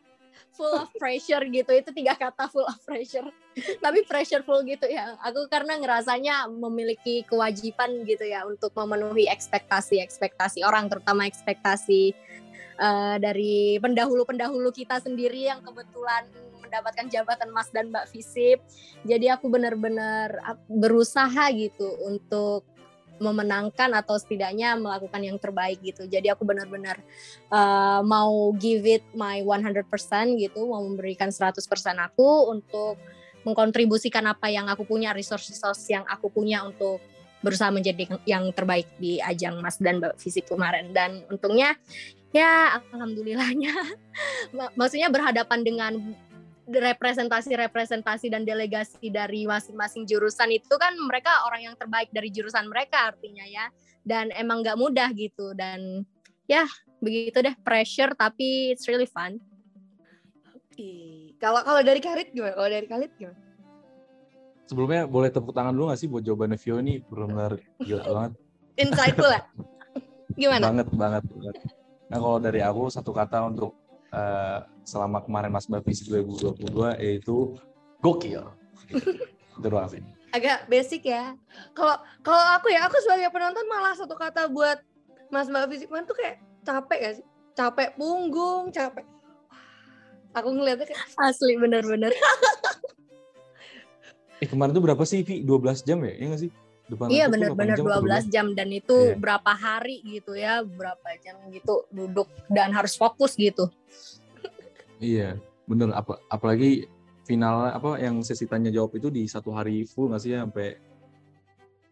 full 0.55 0.77
of 0.79 0.93
pressure 0.95 1.43
gitu 1.50 1.73
itu 1.75 1.91
tiga 1.91 2.15
kata 2.15 2.47
full 2.47 2.62
of 2.62 2.79
pressure 2.87 3.27
tapi 3.85 4.07
pressure 4.07 4.47
full 4.47 4.62
gitu 4.62 4.87
ya 4.87 5.19
aku 5.26 5.50
karena 5.50 5.76
ngerasanya 5.78 6.47
memiliki 6.49 7.26
kewajiban 7.26 8.07
gitu 8.07 8.23
ya 8.25 8.47
untuk 8.47 8.71
memenuhi 8.78 9.26
ekspektasi 9.26 9.99
ekspektasi 10.00 10.62
orang 10.62 10.87
terutama 10.87 11.26
ekspektasi 11.26 12.14
uh, 12.78 13.16
dari 13.19 13.76
pendahulu-pendahulu 13.83 14.71
kita 14.71 15.02
sendiri 15.02 15.50
yang 15.50 15.61
kebetulan 15.66 16.30
mendapatkan 16.62 17.11
jabatan 17.11 17.50
Mas 17.50 17.69
dan 17.75 17.90
Mbak 17.90 18.07
Visip 18.14 18.62
jadi 19.02 19.35
aku 19.35 19.50
benar-benar 19.50 20.38
berusaha 20.71 21.50
gitu 21.50 21.90
untuk 22.07 22.62
memenangkan 23.21 23.92
atau 23.92 24.16
setidaknya 24.16 24.80
melakukan 24.80 25.21
yang 25.21 25.37
terbaik 25.37 25.76
gitu. 25.85 26.09
Jadi 26.09 26.33
aku 26.33 26.49
benar-benar 26.49 27.04
uh, 27.52 28.00
mau 28.00 28.49
give 28.57 28.88
it 28.88 29.04
my 29.12 29.45
100% 29.45 29.85
gitu, 30.40 30.64
mau 30.64 30.80
memberikan 30.80 31.28
100% 31.28 31.61
aku 32.00 32.49
untuk 32.49 32.97
mengkontribusikan 33.44 34.25
apa 34.28 34.52
yang 34.52 34.68
aku 34.68 34.85
punya, 34.85 35.14
resource-resource 35.16 35.88
yang 35.92 36.04
aku 36.09 36.28
punya 36.28 36.64
untuk 36.64 37.00
berusaha 37.40 37.73
menjadi 37.73 38.20
yang 38.28 38.52
terbaik 38.52 38.87
di 39.00 39.16
ajang 39.20 39.64
Mas 39.64 39.80
dan 39.80 40.00
Mbak 40.00 40.20
Fisik 40.20 40.49
kemarin. 40.49 40.92
Dan 40.92 41.25
untungnya 41.32 41.76
ya 42.30 42.78
alhamdulillahnya 42.78 43.75
maksudnya 44.78 45.11
berhadapan 45.11 45.66
dengan 45.66 45.92
representasi-representasi 46.70 48.30
dan 48.30 48.47
delegasi 48.47 49.11
dari 49.11 49.42
masing-masing 49.42 50.06
jurusan 50.06 50.54
itu 50.54 50.70
kan 50.78 50.94
mereka 51.02 51.42
orang 51.50 51.66
yang 51.66 51.75
terbaik 51.75 52.06
dari 52.14 52.30
jurusan 52.30 52.70
mereka 52.70 53.11
artinya 53.11 53.42
ya 53.42 53.66
dan 54.06 54.30
emang 54.38 54.62
nggak 54.62 54.78
mudah 54.78 55.11
gitu 55.18 55.50
dan 55.59 56.06
ya 56.47 56.62
begitu 57.02 57.42
deh 57.42 57.56
pressure 57.66 58.14
tapi 58.14 58.70
it's 58.70 58.87
really 58.87 59.09
fun. 59.09 59.42
Kalau 61.40 61.61
kalau 61.64 61.80
dari 61.80 62.00
Khalid 62.04 62.37
gimana? 62.37 62.52
Kalau 62.52 62.68
dari 62.68 62.87
Khalid 62.87 63.11
gimana? 63.16 63.40
Sebelumnya 64.68 65.02
boleh 65.09 65.32
tepuk 65.32 65.50
tangan 65.56 65.75
dulu 65.75 65.90
gak 65.90 65.99
sih 65.99 66.06
buat 66.06 66.23
jawabannya 66.23 66.61
Vio 66.61 66.78
ini 66.78 67.02
benar-benar 67.02 67.59
gila 67.82 68.04
banget. 68.06 68.32
Insightful 68.78 69.26
lah. 69.26 69.42
Gimana? 70.38 70.62
Banget, 70.70 70.88
banget, 70.94 71.25
banget. 71.26 71.54
Nah 72.06 72.18
kalau 72.23 72.38
dari 72.38 72.61
aku 72.62 72.87
satu 72.87 73.11
kata 73.11 73.50
untuk 73.50 73.75
uh, 74.14 74.62
selama 74.87 75.25
kemarin 75.26 75.50
Mas 75.50 75.66
Fisik 75.66 76.12
2022 76.12 77.02
yaitu 77.02 77.56
gokil. 77.99 78.47
Itu 79.59 79.66
doang 79.66 79.90
sih. 79.90 80.04
Agak 80.30 80.70
basic 80.70 81.02
ya. 81.09 81.35
Kalau 81.75 81.99
kalau 82.23 82.44
aku 82.54 82.70
ya, 82.70 82.87
aku 82.87 82.94
sebagai 83.02 83.35
penonton 83.35 83.66
malah 83.66 83.99
satu 83.99 84.14
kata 84.14 84.47
buat 84.47 84.78
Mas 85.35 85.50
Mbak 85.50 85.66
Fisik 85.70 85.90
tuh 85.90 86.14
kayak 86.14 86.38
capek 86.62 86.99
gak 87.02 87.14
sih? 87.18 87.26
Capek 87.59 87.88
punggung, 87.99 88.70
capek. 88.70 89.02
Aku 90.37 90.49
ngeliatnya 90.54 90.87
kayak 90.87 91.02
asli 91.18 91.58
bener-bener. 91.58 92.14
eh 94.42 94.49
kemarin 94.49 94.72
tuh 94.72 94.84
berapa 94.84 95.02
sih 95.02 95.26
Vi? 95.26 95.42
12 95.42 95.82
jam 95.82 95.99
ya? 96.06 96.12
Iya 96.14 96.26
gak 96.34 96.40
sih? 96.46 96.50
Depan 96.90 97.06
iya 97.06 97.30
benar-benar 97.30 97.78
12 97.78 98.34
jam 98.34 98.50
dan 98.58 98.66
itu 98.75 99.14
yeah. 99.14 99.14
berapa 99.14 99.52
hari 99.54 100.02
gitu 100.02 100.34
ya, 100.34 100.66
berapa 100.66 101.06
jam 101.22 101.38
gitu 101.54 101.87
duduk 101.94 102.26
dan 102.50 102.75
harus 102.75 102.99
fokus 102.99 103.38
gitu. 103.38 103.70
Iya, 104.99 105.38
bener. 105.70 105.94
Apa, 105.94 106.18
apalagi 106.26 106.90
final 107.30 107.70
apa 107.70 107.94
yang 108.02 108.26
sesi 108.26 108.42
tanya 108.50 108.75
jawab 108.75 108.99
itu 108.99 109.06
di 109.06 109.22
satu 109.30 109.54
hari 109.54 109.87
full 109.87 110.10
nggak 110.10 110.18
sih 110.18 110.34
ya 110.34 110.42
sampai 110.42 110.82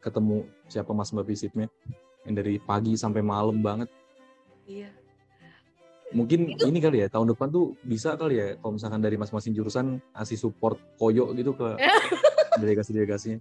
ketemu 0.03 0.51
siapa 0.67 0.91
Mas 0.91 1.15
Mbak 1.15 1.27
Visipnya 1.31 1.67
yang 2.27 2.35
dari 2.35 2.59
pagi 2.59 2.99
sampai 2.99 3.23
malam 3.23 3.63
banget. 3.63 3.87
Iya. 4.67 4.91
Mungkin 6.09 6.57
itu. 6.57 6.65
ini 6.65 6.79
kali 6.81 7.05
ya 7.05 7.09
tahun 7.13 7.37
depan 7.37 7.53
tuh 7.53 7.77
bisa 7.85 8.17
kali 8.17 8.41
ya 8.41 8.47
kalau 8.57 8.81
misalkan 8.81 9.01
dari 9.05 9.21
masing-masing 9.21 9.53
jurusan 9.53 10.01
kasih 10.17 10.41
support 10.41 10.81
koyo 10.97 11.37
gitu 11.37 11.53
ke 11.53 11.77
delegasi-delegasinya. 12.61 13.39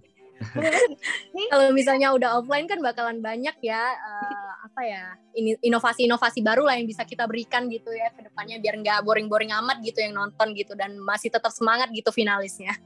Kalau 1.50 1.74
misalnya 1.74 2.14
udah 2.14 2.38
offline 2.38 2.70
kan 2.70 2.78
bakalan 2.78 3.18
banyak 3.18 3.58
ya 3.58 3.82
uh, 3.90 4.52
apa 4.62 4.80
ya 4.86 5.04
ini 5.34 5.58
inovasi-inovasi 5.64 6.46
baru 6.46 6.62
lah 6.62 6.78
yang 6.78 6.86
bisa 6.86 7.02
kita 7.02 7.26
berikan 7.26 7.66
gitu 7.66 7.90
ya 7.90 8.14
ke 8.14 8.22
depannya 8.22 8.62
biar 8.62 8.78
nggak 8.78 9.02
boring-boring 9.02 9.50
amat 9.50 9.82
gitu 9.82 9.98
yang 9.98 10.14
nonton 10.14 10.54
gitu 10.54 10.78
dan 10.78 10.94
masih 11.02 11.32
tetap 11.34 11.50
semangat 11.50 11.90
gitu 11.90 12.14
finalisnya. 12.14 12.76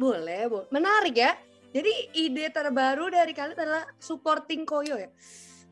boleh, 0.00 0.48
boleh. 0.48 0.68
Menarik 0.70 1.16
ya. 1.18 1.32
Jadi 1.70 1.92
ide 2.18 2.50
terbaru 2.50 3.14
dari 3.14 3.30
kalian 3.30 3.54
adalah 3.54 3.84
supporting 4.02 4.66
Koyo 4.66 4.98
ya. 4.98 5.10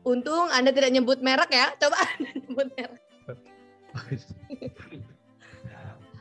Untung 0.01 0.47
Anda 0.49 0.71
tidak 0.71 0.91
nyebut 0.91 1.19
merek 1.19 1.49
ya. 1.49 1.71
Coba 1.75 1.97
Anda 2.11 2.29
nyebut 2.35 2.67
merek. 2.73 3.01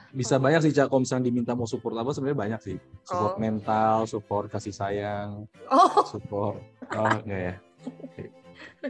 Bisa 0.08 0.40
banyak 0.40 0.64
sih 0.64 0.72
Cak, 0.72 0.88
kalau 0.88 1.04
misalnya 1.04 1.28
diminta 1.28 1.52
mau 1.52 1.68
support 1.68 1.92
apa 1.94 2.10
sebenarnya 2.10 2.56
banyak 2.56 2.60
sih. 2.64 2.76
Support 3.04 3.36
Oh. 3.36 3.38
mental, 3.38 3.96
support 4.08 4.48
kasih 4.48 4.72
sayang, 4.72 5.44
Oh, 5.68 6.00
support. 6.02 6.58
Oh, 6.90 7.12
enggak 7.22 7.38
ya. 7.38 7.54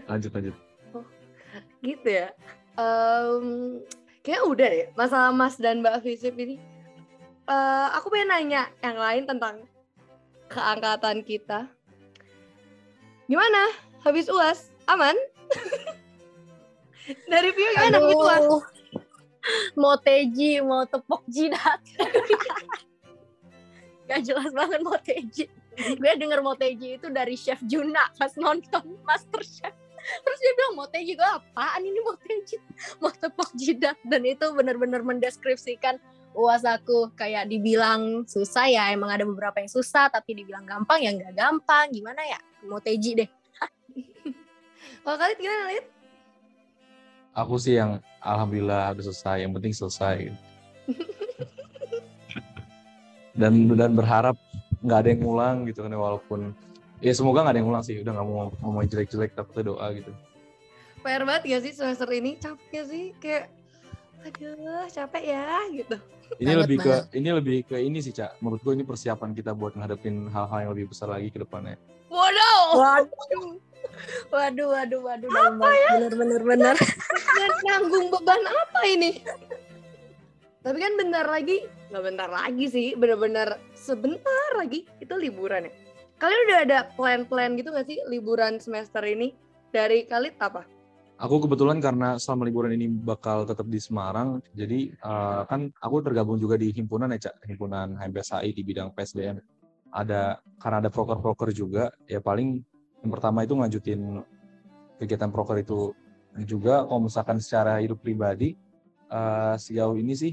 Lanjut 0.07 0.31
lanjut. 0.31 0.55
gitu 1.79 2.09
ya. 2.09 2.31
Em, 2.75 3.45
kayaknya 4.21 4.43
udah 4.47 4.67
deh 4.69 4.87
masalah 4.95 5.31
Mas 5.31 5.59
dan 5.59 5.83
Mbak 5.83 6.01
Visip 6.01 6.35
ini. 6.35 6.57
Eh, 7.45 7.87
aku 7.93 8.09
pengen 8.09 8.31
nanya 8.31 8.71
yang 8.79 8.97
lain 8.97 9.27
tentang 9.27 9.67
keangkatan 10.47 11.23
kita. 11.23 11.67
Gimana? 13.27 13.75
Habis 14.01 14.31
UAS? 14.31 14.71
Aman? 14.89 15.17
Dari 17.31 17.51
Vio 17.53 17.71
gimana? 17.77 18.01
Aduh. 18.01 18.65
Mau 19.77 19.97
teji, 20.01 20.61
mau 20.61 20.85
tepok 20.85 21.25
jidat. 21.29 21.81
Gak 24.09 24.25
jelas 24.25 24.51
banget 24.53 24.81
mau 24.81 24.97
teji. 24.97 25.45
Gue 25.79 26.13
denger 26.17 26.41
mau 26.41 26.57
teji 26.57 26.97
itu 26.97 27.07
dari 27.13 27.37
Chef 27.37 27.61
Juna 27.69 28.09
pas 28.17 28.33
nonton 28.41 28.97
Master 29.05 29.45
Chef. 29.45 29.75
Terus 30.25 30.39
dia 30.41 30.53
bilang 30.57 30.81
mau 30.81 30.89
teji 30.89 31.13
gue 31.13 31.29
apaan 31.29 31.85
ini 31.85 32.01
mau 32.01 32.17
teji, 32.17 32.57
mau 32.99 33.13
tepok 33.13 33.53
jidat 33.53 34.01
dan 34.09 34.25
itu 34.25 34.49
benar-benar 34.57 35.05
mendeskripsikan 35.05 36.01
uas 36.33 36.65
aku 36.65 37.13
kayak 37.13 37.53
dibilang 37.53 38.25
susah 38.25 38.71
ya 38.71 38.89
emang 38.95 39.13
ada 39.13 39.29
beberapa 39.29 39.61
yang 39.61 39.69
susah 39.69 40.09
tapi 40.09 40.39
dibilang 40.39 40.65
gampang 40.65 41.05
ya 41.05 41.11
nggak 41.13 41.35
gampang 41.35 41.93
gimana 41.93 42.23
ya 42.25 42.39
mau 42.65 42.81
teji 42.81 43.19
deh 43.19 43.29
Kalau 45.03 45.17
kalian 45.17 45.39
gimana 45.41 45.65
Lid? 45.73 45.87
Aku 47.39 47.55
sih 47.61 47.79
yang 47.79 48.03
alhamdulillah 48.19 48.95
udah 48.99 49.05
selesai, 49.05 49.37
yang 49.47 49.53
penting 49.55 49.73
selesai. 49.75 50.17
dan 53.41 53.53
dan 53.79 53.95
berharap 53.95 54.35
nggak 54.83 54.99
ada 54.99 55.09
yang 55.15 55.21
ngulang 55.23 55.57
gitu 55.71 55.87
kan 55.87 55.95
walaupun 55.95 56.41
ya 56.99 57.15
semoga 57.15 57.47
nggak 57.47 57.55
ada 57.55 57.61
yang 57.63 57.69
ngulang 57.71 57.85
sih 57.87 58.03
udah 58.03 58.13
nggak 58.19 58.27
mau 58.27 58.51
ngomong 58.59 58.83
jelek-jelek 58.91 59.31
tapi 59.39 59.49
kita 59.55 59.63
doa 59.71 59.87
gitu 59.95 60.11
PR 61.03 61.23
banget 61.23 61.43
gak 61.47 61.63
sih 61.63 61.73
semester 61.73 62.09
ini? 62.11 62.35
Capek 62.37 62.69
gak 62.75 62.87
sih? 62.91 63.05
Kayak, 63.23 63.55
aduh 64.27 64.87
capek 64.91 65.23
ya 65.31 65.47
gitu. 65.71 65.97
ini 66.43 66.53
Banget, 66.53 66.63
lebih 66.67 66.77
ke 66.83 66.95
ini 67.15 67.29
lebih 67.33 67.57
ke 67.65 67.77
ini 67.81 67.99
sih 68.03 68.13
cak 68.13 68.43
menurut 68.43 68.61
gue 68.61 68.73
ini 68.75 68.85
persiapan 68.85 69.31
kita 69.33 69.55
buat 69.55 69.73
ngadepin 69.79 70.29
hal-hal 70.29 70.59
yang 70.61 70.71
lebih 70.75 70.93
besar 70.93 71.09
lagi 71.09 71.33
ke 71.33 71.39
depannya 71.41 71.79
Waduh! 72.11 72.77
waduh 72.77 73.57
waduh 74.33 74.69
waduh 74.73 75.01
waduh 75.03 75.31
apa 75.31 75.69
ya 75.69 75.91
bener 75.99 76.15
bener 76.15 76.43
bener 76.45 76.77
Dan 77.39 77.53
nanggung 77.63 78.07
beban 78.11 78.43
apa 78.43 78.81
ini? 78.87 79.23
Tapi 80.59 80.79
kan 80.83 80.93
bentar 80.99 81.25
lagi, 81.25 81.65
nggak 81.89 82.05
bentar 82.05 82.29
lagi 82.29 82.67
sih, 82.67 82.89
bener-bener 82.99 83.63
sebentar 83.79 84.51
lagi 84.59 84.85
itu 84.99 85.15
liburan 85.15 85.71
ya. 85.71 85.73
Kalian 86.19 86.41
udah 86.51 86.59
ada 86.67 86.79
plan-plan 86.99 87.55
gitu 87.55 87.71
gak 87.71 87.87
sih 87.87 88.03
liburan 88.11 88.59
semester 88.59 89.07
ini? 89.07 89.39
Dari 89.71 90.03
kalian 90.11 90.35
apa? 90.43 90.67
aku 91.19 91.45
kebetulan 91.45 91.83
karena 91.83 92.15
selama 92.17 92.47
liburan 92.47 92.73
ini 92.79 92.87
bakal 92.87 93.43
tetap 93.43 93.67
di 93.67 93.83
Semarang 93.83 94.39
jadi 94.55 94.95
eh, 94.95 95.43
kan 95.51 95.67
aku 95.83 96.01
tergabung 96.07 96.39
juga 96.39 96.55
di 96.55 96.71
himpunan 96.71 97.11
ya 97.11 97.29
cak 97.29 97.43
himpunan 97.51 97.99
HMPSI 97.99 98.55
di 98.55 98.63
bidang 98.63 98.95
PSDM 98.95 99.43
ada 99.91 100.39
karena 100.63 100.87
ada 100.87 100.91
proker-proker 100.95 101.51
juga 101.51 101.91
ya 102.07 102.23
paling 102.23 102.63
yang 103.03 103.11
pertama 103.15 103.47
itu 103.47 103.55
ngajutin 103.55 104.23
kegiatan 104.99 105.31
proker 105.31 105.63
itu 105.63 105.95
juga. 106.43 106.85
Kalau 106.85 107.01
misalkan 107.07 107.39
secara 107.39 107.79
hidup 107.79 108.03
pribadi 108.03 108.59
eh, 109.09 109.55
sejauh 109.57 109.97
ini 109.97 110.15
sih 110.19 110.33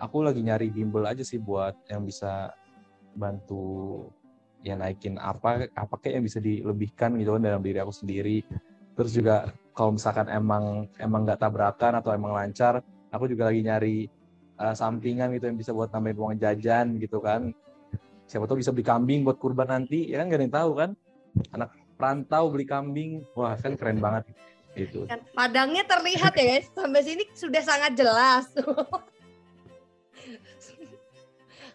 aku 0.00 0.24
lagi 0.24 0.40
nyari 0.40 0.72
bimbel 0.72 1.04
aja 1.04 1.20
sih 1.20 1.36
buat 1.36 1.76
yang 1.92 2.08
bisa 2.08 2.50
bantu 3.12 4.08
ya 4.60 4.76
naikin 4.76 5.16
apa 5.16 5.68
apa 5.72 5.94
kayak 6.00 6.20
yang 6.20 6.24
bisa 6.24 6.38
dilebihkan 6.40 7.16
gitu 7.20 7.36
kan 7.36 7.42
dalam 7.44 7.62
diri 7.62 7.78
aku 7.80 7.92
sendiri. 7.92 8.44
Terus 8.96 9.12
juga 9.12 9.52
kalau 9.76 9.96
misalkan 9.96 10.28
emang 10.28 10.88
emang 11.00 11.24
nggak 11.28 11.40
tabrakan 11.40 12.00
atau 12.00 12.12
emang 12.12 12.32
lancar 12.36 12.84
aku 13.12 13.28
juga 13.28 13.52
lagi 13.52 13.60
nyari 13.64 13.98
eh, 14.60 14.74
sampingan 14.74 15.36
gitu 15.36 15.44
yang 15.52 15.58
bisa 15.60 15.70
buat 15.76 15.92
nambahin 15.92 16.18
uang 16.18 16.36
jajan 16.40 16.86
gitu 16.96 17.20
kan. 17.20 17.52
Siapa 18.30 18.46
tahu 18.46 18.62
bisa 18.62 18.70
beli 18.70 18.86
kambing 18.86 19.26
buat 19.26 19.36
kurban 19.42 19.68
nanti 19.68 20.06
ya 20.06 20.22
kan? 20.22 20.30
Gak 20.30 20.38
ada 20.38 20.44
yang 20.46 20.54
tahu 20.54 20.70
kan? 20.78 20.90
Anak 21.50 21.79
perantau 22.00 22.48
beli 22.48 22.64
kambing 22.64 23.20
wah 23.36 23.52
kan 23.60 23.76
keren 23.76 24.00
banget 24.00 24.24
gitu 24.72 25.04
Kan 25.04 25.20
padangnya 25.34 25.82
terlihat 25.82 26.32
ya 26.38 26.44
guys, 26.56 26.70
sampai 26.72 27.02
sini 27.02 27.26
sudah 27.34 27.62
sangat 27.62 27.92
jelas. 27.98 28.46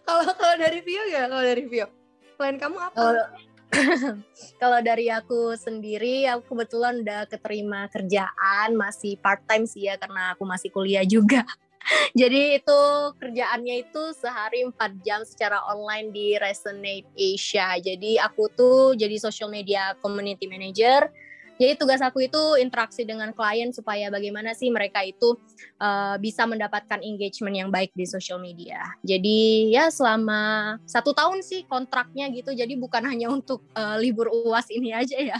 Kalau 0.06 0.22
kalau 0.38 0.54
dari 0.54 0.86
Vio 0.86 1.02
ya, 1.10 1.26
kalau 1.26 1.42
dari 1.42 1.66
Vio, 1.66 1.90
plan 2.38 2.54
kamu 2.54 2.78
apa? 2.78 2.94
Kalau 2.94 3.26
kalau 4.62 4.78
dari 4.78 5.10
aku 5.10 5.58
sendiri, 5.58 6.30
aku 6.30 6.54
kebetulan 6.54 7.02
udah 7.02 7.26
keterima 7.26 7.90
kerjaan, 7.90 8.78
masih 8.78 9.18
part 9.18 9.42
time 9.50 9.66
sih 9.66 9.90
ya 9.90 9.98
karena 9.98 10.38
aku 10.38 10.46
masih 10.46 10.70
kuliah 10.70 11.02
juga. 11.02 11.42
Jadi 12.20 12.58
itu 12.58 12.80
kerjaannya 13.18 13.86
itu 13.86 14.02
sehari 14.16 14.66
4 14.66 15.06
jam 15.06 15.20
secara 15.22 15.62
online 15.70 16.10
di 16.10 16.34
Resonate 16.38 17.08
Asia. 17.14 17.78
Jadi 17.78 18.18
aku 18.18 18.50
tuh 18.52 18.94
jadi 18.98 19.16
social 19.20 19.50
media 19.52 19.94
community 20.02 20.50
manager. 20.50 21.08
Jadi 21.56 21.72
tugas 21.80 22.04
aku 22.04 22.20
itu 22.20 22.60
interaksi 22.60 23.00
dengan 23.08 23.32
klien 23.32 23.72
supaya 23.72 24.12
bagaimana 24.12 24.52
sih 24.52 24.68
mereka 24.68 25.00
itu 25.00 25.40
uh, 25.80 26.20
bisa 26.20 26.44
mendapatkan 26.44 27.00
engagement 27.00 27.56
yang 27.56 27.72
baik 27.72 27.96
di 27.96 28.04
social 28.04 28.36
media. 28.36 28.76
Jadi 29.00 29.72
ya 29.72 29.88
selama 29.88 30.76
satu 30.84 31.16
tahun 31.16 31.40
sih 31.40 31.64
kontraknya 31.64 32.28
gitu. 32.28 32.52
Jadi 32.52 32.76
bukan 32.76 33.00
hanya 33.10 33.32
untuk 33.32 33.64
uh, 33.72 33.96
libur 33.96 34.28
uas 34.28 34.68
ini 34.68 34.92
aja 34.92 35.16
ya. 35.16 35.38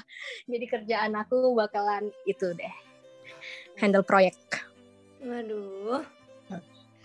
Jadi 0.48 0.64
kerjaan 0.64 1.12
aku 1.20 1.52
bakalan 1.52 2.08
itu 2.24 2.56
deh 2.56 2.86
handle 3.76 4.04
proyek. 4.04 4.36
Waduh, 5.20 6.00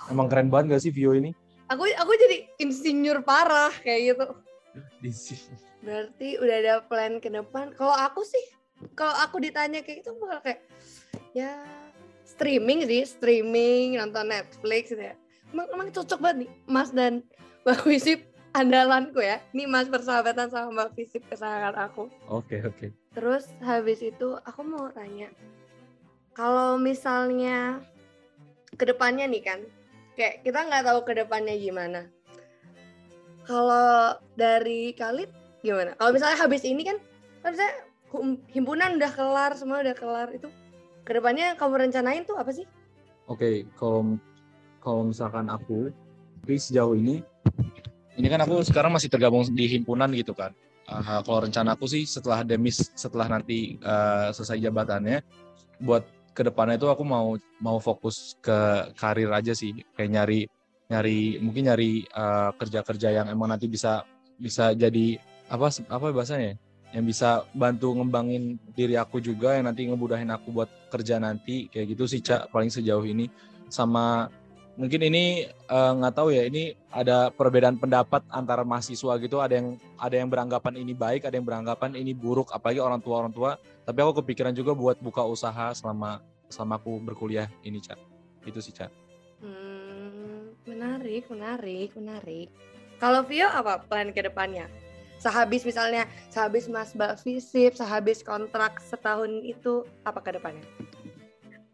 emang 0.09 0.31
keren 0.31 0.49
banget 0.49 0.77
gak 0.77 0.83
sih 0.87 0.93
Vio 0.95 1.13
ini 1.13 1.35
aku 1.71 1.87
aku 1.87 2.11
jadi 2.19 2.37
insinyur 2.59 3.23
parah 3.23 3.71
kayak 3.79 4.13
gitu. 4.13 4.25
Berarti 5.85 6.37
udah 6.37 6.55
ada 6.61 6.73
plan 6.85 7.17
ke 7.23 7.31
depan. 7.31 7.71
Kalau 7.73 7.95
aku 7.95 8.21
sih, 8.27 8.45
kalau 8.93 9.15
aku 9.23 9.39
ditanya 9.39 9.81
kayak 9.81 10.03
gitu 10.03 10.13
bakal 10.19 10.39
kayak 10.43 10.61
ya 11.31 11.63
streaming 12.27 12.85
sih, 12.85 13.07
streaming, 13.07 13.97
nonton 13.97 14.29
Netflix 14.29 14.91
gitu 14.91 15.01
ya. 15.01 15.15
Emang, 15.51 15.67
emang 15.73 15.87
cocok 15.89 16.19
banget 16.21 16.37
nih 16.45 16.51
Mas 16.69 16.91
dan 16.93 17.23
Mbak 17.65 17.81
Wisip 17.87 18.19
andalanku 18.53 19.19
ya. 19.23 19.41
Ini 19.55 19.65
Mas 19.65 19.87
persahabatan 19.89 20.51
sama 20.51 20.69
Mbak 20.75 20.89
Wisip 20.99 21.23
kesayangan 21.31 21.75
aku. 21.87 22.11
oke 22.29 22.57
oke 22.67 22.87
Terus 23.11 23.51
habis 23.59 23.99
itu 23.99 24.39
aku 24.47 24.61
mau 24.63 24.87
tanya, 24.95 25.27
kalau 26.31 26.79
misalnya 26.79 27.83
ke 28.79 28.87
depannya 28.87 29.27
nih 29.27 29.43
kan, 29.43 29.59
kayak 30.15 30.43
kita 30.43 30.59
nggak 30.67 30.83
tahu 30.85 30.99
ke 31.07 31.13
depannya 31.17 31.55
gimana. 31.55 32.01
Kalau 33.47 34.15
dari 34.37 34.93
Khalid 34.93 35.29
gimana? 35.65 35.97
Kalau 35.97 36.11
misalnya 36.13 36.37
habis 36.37 36.61
ini 36.63 36.85
kan, 36.85 36.97
kan 37.41 37.55
himpunan 38.51 38.99
udah 38.99 39.11
kelar, 39.11 39.51
semua 39.57 39.81
udah 39.81 39.95
kelar 39.97 40.29
itu. 40.35 40.47
Ke 41.01 41.17
depannya 41.17 41.57
kamu 41.57 41.89
rencanain 41.89 42.23
tuh 42.27 42.37
apa 42.37 42.53
sih? 42.53 42.67
Oke, 43.25 43.65
kalau 43.79 44.19
kalau 44.81 45.09
misalkan 45.09 45.49
aku, 45.49 45.89
tapi 46.41 46.57
sejauh 46.57 46.97
ini, 46.97 47.21
ini 48.17 48.27
kan 48.27 48.41
aku 48.43 48.61
sekarang 48.65 48.93
masih 48.93 49.09
tergabung 49.09 49.45
di 49.49 49.65
himpunan 49.69 50.09
gitu 50.13 50.33
kan. 50.33 50.53
Ah, 50.89 51.23
kalau 51.23 51.47
rencana 51.47 51.77
aku 51.77 51.87
sih 51.87 52.03
setelah 52.03 52.43
demis, 52.43 52.91
setelah 52.97 53.29
nanti 53.31 53.79
eh, 53.79 54.27
selesai 54.35 54.59
jabatannya, 54.59 55.23
buat 55.81 56.03
ke 56.31 56.41
depannya 56.47 56.79
itu 56.79 56.87
aku 56.87 57.03
mau 57.03 57.35
mau 57.59 57.77
fokus 57.83 58.39
ke 58.39 58.91
karir 58.95 59.31
aja 59.31 59.51
sih, 59.51 59.75
kayak 59.95 60.09
nyari 60.11 60.41
nyari 60.91 61.39
mungkin 61.39 61.71
nyari 61.71 62.03
eh, 62.07 62.49
kerja-kerja 62.55 63.09
yang 63.21 63.27
emang 63.31 63.51
nanti 63.55 63.67
bisa 63.67 64.03
bisa 64.39 64.71
jadi 64.75 65.19
apa 65.51 65.67
apa 65.91 66.05
bahasanya? 66.11 66.55
ya? 66.55 66.55
Yang 66.91 67.05
bisa 67.15 67.29
bantu 67.55 67.95
ngembangin 67.95 68.59
diri 68.75 68.99
aku 68.99 69.23
juga, 69.23 69.55
yang 69.55 69.71
nanti 69.71 69.87
ngebudahin 69.87 70.27
aku 70.27 70.51
buat 70.51 70.67
kerja 70.91 71.23
nanti 71.23 71.71
kayak 71.71 71.95
gitu 71.95 72.03
sih 72.03 72.19
cak 72.19 72.51
paling 72.51 72.67
sejauh 72.67 73.07
ini 73.07 73.31
sama 73.71 74.27
mungkin 74.81 74.97
ini 75.05 75.45
eh, 75.45 75.91
nggak 76.01 76.13
tahu 76.17 76.33
ya 76.33 76.49
ini 76.49 76.73
ada 76.89 77.29
perbedaan 77.29 77.77
pendapat 77.77 78.25
antara 78.33 78.65
mahasiswa 78.65 79.13
gitu 79.21 79.37
ada 79.37 79.61
yang 79.61 79.77
ada 80.01 80.15
yang 80.17 80.25
beranggapan 80.25 80.81
ini 80.81 80.97
baik 80.97 81.29
ada 81.29 81.37
yang 81.37 81.45
beranggapan 81.45 81.93
ini 81.93 82.17
buruk 82.17 82.49
apalagi 82.49 82.81
orang 82.81 82.97
tua 82.97 83.21
orang 83.21 83.33
tua 83.33 83.61
tapi 83.85 84.01
aku 84.01 84.25
kepikiran 84.25 84.57
juga 84.57 84.73
buat 84.73 84.97
buka 84.97 85.21
usaha 85.21 85.69
selama 85.77 86.17
selama 86.49 86.81
aku 86.81 86.97
berkuliah 86.97 87.45
ini 87.61 87.77
cak 87.77 88.01
itu 88.49 88.57
sih 88.57 88.73
cak 88.73 88.89
Hmm, 89.41 90.53
menarik, 90.69 91.25
menarik, 91.33 91.89
menarik. 91.97 92.53
Kalau 93.01 93.25
Vio 93.25 93.49
apa 93.49 93.81
plan 93.81 94.13
ke 94.13 94.21
depannya? 94.21 94.69
Sehabis 95.17 95.65
misalnya, 95.65 96.05
sehabis 96.29 96.69
Mas 96.69 96.93
Mbak 96.93 97.25
Visip, 97.25 97.73
sehabis 97.73 98.21
kontrak 98.21 98.77
setahun 98.85 99.29
itu, 99.41 99.81
apa 100.05 100.21
ke 100.21 100.37
depannya? 100.37 100.61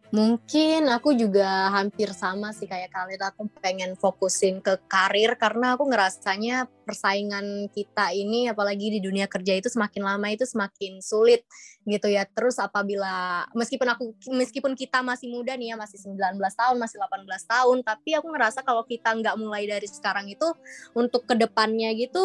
Mungkin 0.08 0.88
aku 0.88 1.12
juga 1.20 1.68
hampir 1.68 2.16
sama 2.16 2.56
sih 2.56 2.64
kayak 2.64 2.96
kalian. 2.96 3.28
Aku 3.28 3.52
pengen 3.60 3.92
fokusin 4.00 4.64
ke 4.64 4.80
karir 4.88 5.36
karena 5.36 5.76
aku 5.76 5.84
ngerasanya 5.84 6.72
persaingan 6.88 7.68
kita 7.76 8.16
ini 8.16 8.48
apalagi 8.48 8.88
di 8.88 9.04
dunia 9.04 9.28
kerja 9.28 9.60
itu 9.60 9.68
semakin 9.68 10.08
lama 10.08 10.32
itu 10.32 10.48
semakin 10.48 11.04
sulit 11.04 11.44
gitu 11.84 12.08
ya. 12.08 12.24
Terus 12.24 12.56
apabila 12.56 13.44
meskipun 13.52 13.88
aku 13.92 14.04
meskipun 14.32 14.80
kita 14.80 15.04
masih 15.04 15.28
muda 15.28 15.60
nih 15.60 15.72
ya 15.72 15.76
masih 15.76 16.00
19 16.00 16.40
tahun, 16.40 16.76
masih 16.80 16.98
18 17.04 17.28
tahun, 17.44 17.78
tapi 17.84 18.16
aku 18.16 18.28
ngerasa 18.32 18.64
kalau 18.64 18.88
kita 18.88 19.12
nggak 19.12 19.36
mulai 19.36 19.68
dari 19.68 19.92
sekarang 19.92 20.32
itu 20.32 20.48
untuk 20.96 21.28
ke 21.28 21.36
depannya 21.36 21.92
gitu 22.00 22.24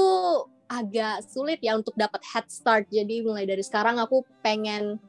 agak 0.70 1.26
sulit 1.26 1.58
ya 1.58 1.74
untuk 1.74 1.98
dapat 1.98 2.22
head 2.30 2.46
start. 2.46 2.86
Jadi 2.94 3.26
mulai 3.26 3.42
dari 3.42 3.60
sekarang 3.60 3.98
aku 3.98 4.22
pengen 4.40 5.02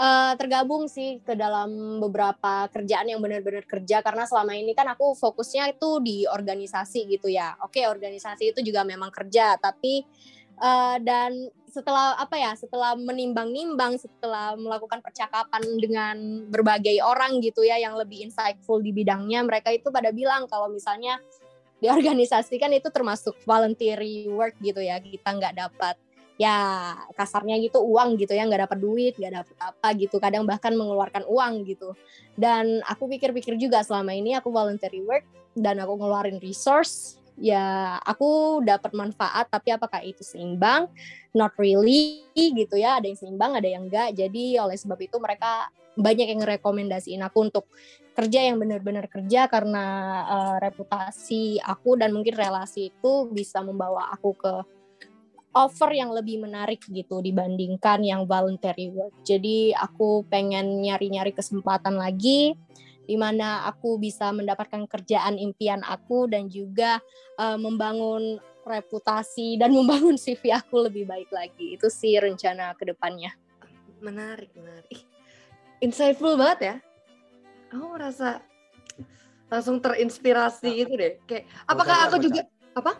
uh, 0.00 0.32
tergabung 0.40 0.88
sih 0.88 1.20
ke 1.20 1.36
dalam 1.36 2.00
beberapa 2.00 2.66
kerjaan 2.72 3.12
yang 3.12 3.20
benar-benar 3.20 3.68
kerja 3.68 4.00
karena 4.00 4.24
selama 4.24 4.56
ini 4.56 4.72
kan 4.72 4.88
aku 4.88 5.12
fokusnya 5.12 5.76
itu 5.76 6.00
di 6.00 6.24
organisasi 6.24 7.04
gitu 7.12 7.28
ya. 7.28 7.60
Oke, 7.60 7.84
organisasi 7.84 8.56
itu 8.56 8.64
juga 8.64 8.80
memang 8.82 9.12
kerja, 9.12 9.60
tapi 9.60 10.02
uh, 10.56 10.96
dan 11.04 11.52
setelah 11.70 12.18
apa 12.18 12.34
ya, 12.34 12.52
setelah 12.58 12.98
menimbang-nimbang, 12.98 13.94
setelah 13.94 14.58
melakukan 14.58 14.98
percakapan 15.04 15.62
dengan 15.78 16.16
berbagai 16.50 16.98
orang 16.98 17.38
gitu 17.38 17.62
ya 17.62 17.78
yang 17.78 17.94
lebih 17.94 18.26
insightful 18.26 18.82
di 18.82 18.90
bidangnya, 18.90 19.46
mereka 19.46 19.70
itu 19.70 19.86
pada 19.94 20.10
bilang 20.10 20.50
kalau 20.50 20.66
misalnya 20.66 21.22
di 21.80 21.88
organisasi 21.88 22.60
itu 22.60 22.88
termasuk 22.90 23.38
voluntary 23.46 24.26
work 24.26 24.58
gitu 24.58 24.82
ya, 24.82 24.98
kita 24.98 25.30
nggak 25.30 25.54
dapat 25.56 25.94
ya 26.40 26.56
kasarnya 27.12 27.60
gitu 27.60 27.84
uang 27.84 28.16
gitu 28.16 28.32
ya 28.32 28.48
nggak 28.48 28.64
dapat 28.64 28.78
duit 28.80 29.12
nggak 29.20 29.44
dapat 29.44 29.56
apa 29.60 29.88
gitu 30.00 30.16
kadang 30.16 30.48
bahkan 30.48 30.72
mengeluarkan 30.72 31.28
uang 31.28 31.68
gitu. 31.68 31.92
Dan 32.32 32.80
aku 32.88 33.12
pikir-pikir 33.12 33.60
juga 33.60 33.84
selama 33.84 34.16
ini 34.16 34.32
aku 34.32 34.48
voluntary 34.48 35.04
work 35.04 35.28
dan 35.52 35.76
aku 35.84 36.00
ngeluarin 36.00 36.40
resource 36.40 37.20
ya 37.36 37.96
aku 38.00 38.60
dapat 38.64 38.92
manfaat 38.96 39.52
tapi 39.52 39.76
apakah 39.76 40.00
itu 40.00 40.24
seimbang? 40.24 40.88
Not 41.36 41.52
really 41.60 42.24
gitu 42.32 42.80
ya 42.80 42.96
ada 42.96 43.04
yang 43.04 43.20
seimbang 43.20 43.60
ada 43.60 43.68
yang 43.68 43.92
enggak 43.92 44.16
jadi 44.16 44.64
oleh 44.64 44.80
sebab 44.80 44.96
itu 44.96 45.20
mereka 45.20 45.68
banyak 46.00 46.32
yang 46.32 46.40
rekomendasiin 46.40 47.20
aku 47.20 47.52
untuk 47.52 47.68
kerja 48.16 48.48
yang 48.48 48.56
benar-benar 48.56 49.12
kerja 49.12 49.44
karena 49.52 49.84
uh, 50.24 50.56
reputasi 50.56 51.60
aku 51.60 52.00
dan 52.00 52.16
mungkin 52.16 52.32
relasi 52.32 52.88
itu 52.88 53.12
bisa 53.28 53.60
membawa 53.60 54.08
aku 54.08 54.32
ke 54.32 54.79
offer 55.50 55.90
yang 55.90 56.14
lebih 56.14 56.38
menarik 56.42 56.78
gitu 56.86 57.18
dibandingkan 57.18 58.06
yang 58.06 58.22
voluntary 58.26 58.90
work. 58.94 59.14
Jadi 59.26 59.74
aku 59.74 60.22
pengen 60.30 60.82
nyari-nyari 60.82 61.34
kesempatan 61.34 61.98
lagi 61.98 62.54
di 63.10 63.18
mana 63.18 63.66
aku 63.66 63.98
bisa 63.98 64.30
mendapatkan 64.30 64.86
kerjaan 64.86 65.34
impian 65.34 65.82
aku 65.82 66.30
dan 66.30 66.46
juga 66.46 67.02
uh, 67.34 67.58
membangun 67.58 68.38
reputasi 68.62 69.58
dan 69.58 69.74
membangun 69.78 70.14
CV 70.14 70.54
aku 70.54 70.86
lebih 70.86 71.10
baik 71.10 71.34
lagi. 71.34 71.74
Itu 71.74 71.90
sih 71.90 72.14
rencana 72.14 72.78
ke 72.78 72.86
depannya. 72.86 73.34
Menarik, 73.98 74.54
menarik. 74.54 75.02
Insightful 75.82 76.38
banget 76.38 76.58
ya. 76.62 76.76
Aku 77.74 77.98
merasa 77.98 78.42
langsung 79.50 79.82
terinspirasi 79.82 80.70
nah, 80.70 80.78
gitu 80.86 80.92
deh. 80.94 81.12
Kayak 81.26 81.44
apakah 81.66 82.06
aku 82.06 82.16
juga 82.22 82.46
apa? 82.78 82.94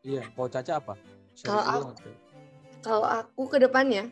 Iya, 0.00 0.24
kalau 0.32 0.48
Caca 0.48 0.72
apa? 0.80 0.94
Kalau 1.44 1.64
aku, 1.64 1.80
kalau 2.80 3.04
aku 3.04 3.42
ke 3.52 3.58
depannya, 3.60 4.08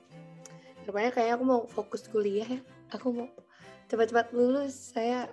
depannya 0.85 1.11
kayak 1.15 1.41
aku 1.41 1.45
mau 1.47 1.61
fokus 1.65 2.05
kuliah 2.11 2.45
ya. 2.45 2.61
Aku 2.93 3.15
mau 3.15 3.29
cepat-cepat 3.89 4.35
lulus. 4.37 4.93
Saya 4.93 5.33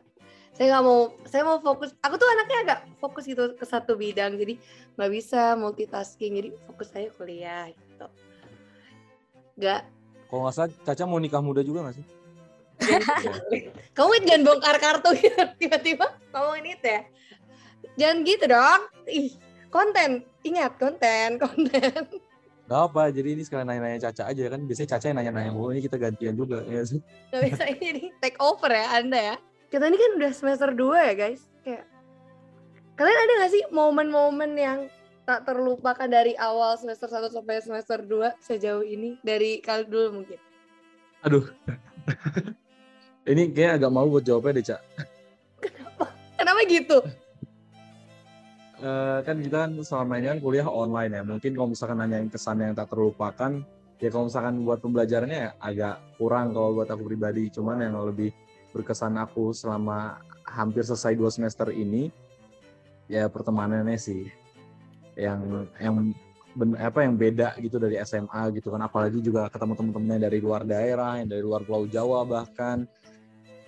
saya 0.55 0.77
nggak 0.77 0.85
mau 0.85 1.11
saya 1.27 1.43
mau 1.43 1.59
fokus. 1.59 1.91
Aku 1.99 2.15
tuh 2.15 2.27
anaknya 2.31 2.57
agak 2.63 2.79
fokus 3.03 3.27
gitu 3.27 3.55
ke 3.55 3.65
satu 3.67 3.99
bidang 3.99 4.39
jadi 4.39 4.55
nggak 4.95 5.11
bisa 5.11 5.55
multitasking 5.59 6.39
jadi 6.39 6.49
fokus 6.67 6.91
saya 6.91 7.07
kuliah 7.11 7.71
gitu. 7.71 8.07
Nggak. 9.59 9.81
Kalau 10.31 10.41
nggak 10.47 10.55
salah 10.55 10.71
Caca 10.87 11.03
mau 11.03 11.19
nikah 11.19 11.43
muda 11.43 11.59
juga 11.63 11.87
nggak 11.87 11.95
sih? 11.99 12.05
Kamu 13.97 14.25
jangan 14.25 14.41
bongkar 14.47 14.77
kartu 14.81 15.13
gitu 15.19 15.43
tiba-tiba 15.59 16.07
ngomongin 16.33 16.77
itu 16.79 16.87
ya? 16.87 17.01
Jangan 17.99 18.17
gitu 18.23 18.45
dong. 18.47 18.81
Ih 19.11 19.31
konten 19.71 20.30
ingat 20.41 20.77
konten 20.77 21.37
konten 21.41 22.21
Gak 22.71 22.87
apa, 22.87 23.11
jadi 23.11 23.35
ini 23.35 23.43
sekalian 23.43 23.67
nanya-nanya 23.67 23.99
Caca 24.07 24.31
aja 24.31 24.47
kan. 24.47 24.63
Biasanya 24.63 24.95
Caca 24.95 25.05
yang 25.11 25.17
nanya-nanya 25.19 25.51
mulu, 25.51 25.75
ini 25.75 25.83
kita 25.83 25.99
gantian 25.99 26.39
juga 26.39 26.63
ya 26.63 26.79
sih. 26.87 27.03
Gak 27.27 27.41
bisa 27.51 27.63
ini 27.67 28.15
take 28.23 28.39
over 28.39 28.71
ya 28.71 28.95
Anda 28.95 29.19
ya. 29.19 29.35
Kita 29.67 29.91
ini 29.91 29.99
kan 29.99 30.11
udah 30.15 30.31
semester 30.31 30.71
2 30.71 31.11
ya 31.11 31.13
guys. 31.19 31.51
Kayak 31.67 31.83
kalian 32.95 33.19
ada 33.27 33.33
gak 33.43 33.51
sih 33.51 33.63
momen-momen 33.75 34.55
yang 34.55 34.79
tak 35.27 35.43
terlupakan 35.51 36.07
dari 36.07 36.31
awal 36.39 36.79
semester 36.79 37.11
1 37.11 37.35
sampai 37.35 37.59
semester 37.59 37.99
2 38.07 38.39
sejauh 38.39 38.87
ini? 38.87 39.19
Dari 39.19 39.59
kalian 39.59 39.91
dulu 39.91 40.07
mungkin. 40.23 40.39
Aduh. 41.27 41.51
ini 43.31 43.51
kayak 43.51 43.83
agak 43.83 43.91
mau 43.91 44.07
buat 44.07 44.23
jawabnya 44.23 44.63
deh, 44.63 44.65
Cak. 44.71 44.81
Kenapa? 45.59 46.05
Kenapa 46.39 46.59
gitu? 46.71 46.97
Uh, 48.81 49.19
kan 49.23 49.37
kita 49.39 49.57
kan 49.65 49.71
selama 49.81 50.19
ini 50.19 50.27
kan 50.35 50.39
kuliah 50.41 50.67
online 50.67 51.11
ya. 51.15 51.23
Mungkin 51.23 51.51
kalau 51.53 51.69
misalkan 51.71 51.97
nanya 52.01 52.17
yang 52.19 52.29
kesan 52.29 52.57
yang 52.59 52.73
tak 52.73 52.89
terlupakan, 52.89 53.61
ya 54.01 54.09
kalau 54.09 54.25
misalkan 54.27 54.55
buat 54.65 54.79
pembelajarannya 54.81 55.39
ya 55.39 55.51
agak 55.61 55.95
kurang 56.17 56.51
kalau 56.51 56.75
buat 56.75 56.89
aku 56.89 57.05
pribadi. 57.05 57.47
Cuman 57.53 57.81
yang 57.81 57.95
lebih 58.01 58.33
berkesan 58.73 59.15
aku 59.21 59.53
selama 59.53 60.19
hampir 60.43 60.83
selesai 60.83 61.15
dua 61.15 61.29
semester 61.31 61.69
ini, 61.71 62.11
ya 63.07 63.29
pertemanannya 63.31 63.95
sih 63.95 64.27
yang 65.15 65.67
yang 65.77 65.95
ben, 66.55 66.75
apa 66.79 67.03
yang 67.03 67.19
beda 67.19 67.55
gitu 67.59 67.79
dari 67.79 67.99
SMA 68.03 68.51
gitu 68.55 68.71
kan 68.71 68.81
apalagi 68.83 69.19
juga 69.19 69.47
ketemu 69.51 69.73
teman-temannya 69.75 70.19
dari 70.23 70.39
luar 70.39 70.63
daerah 70.63 71.19
yang 71.19 71.27
dari 71.27 71.43
luar 71.43 71.67
Pulau 71.67 71.87
Jawa 71.87 72.23
bahkan 72.23 72.87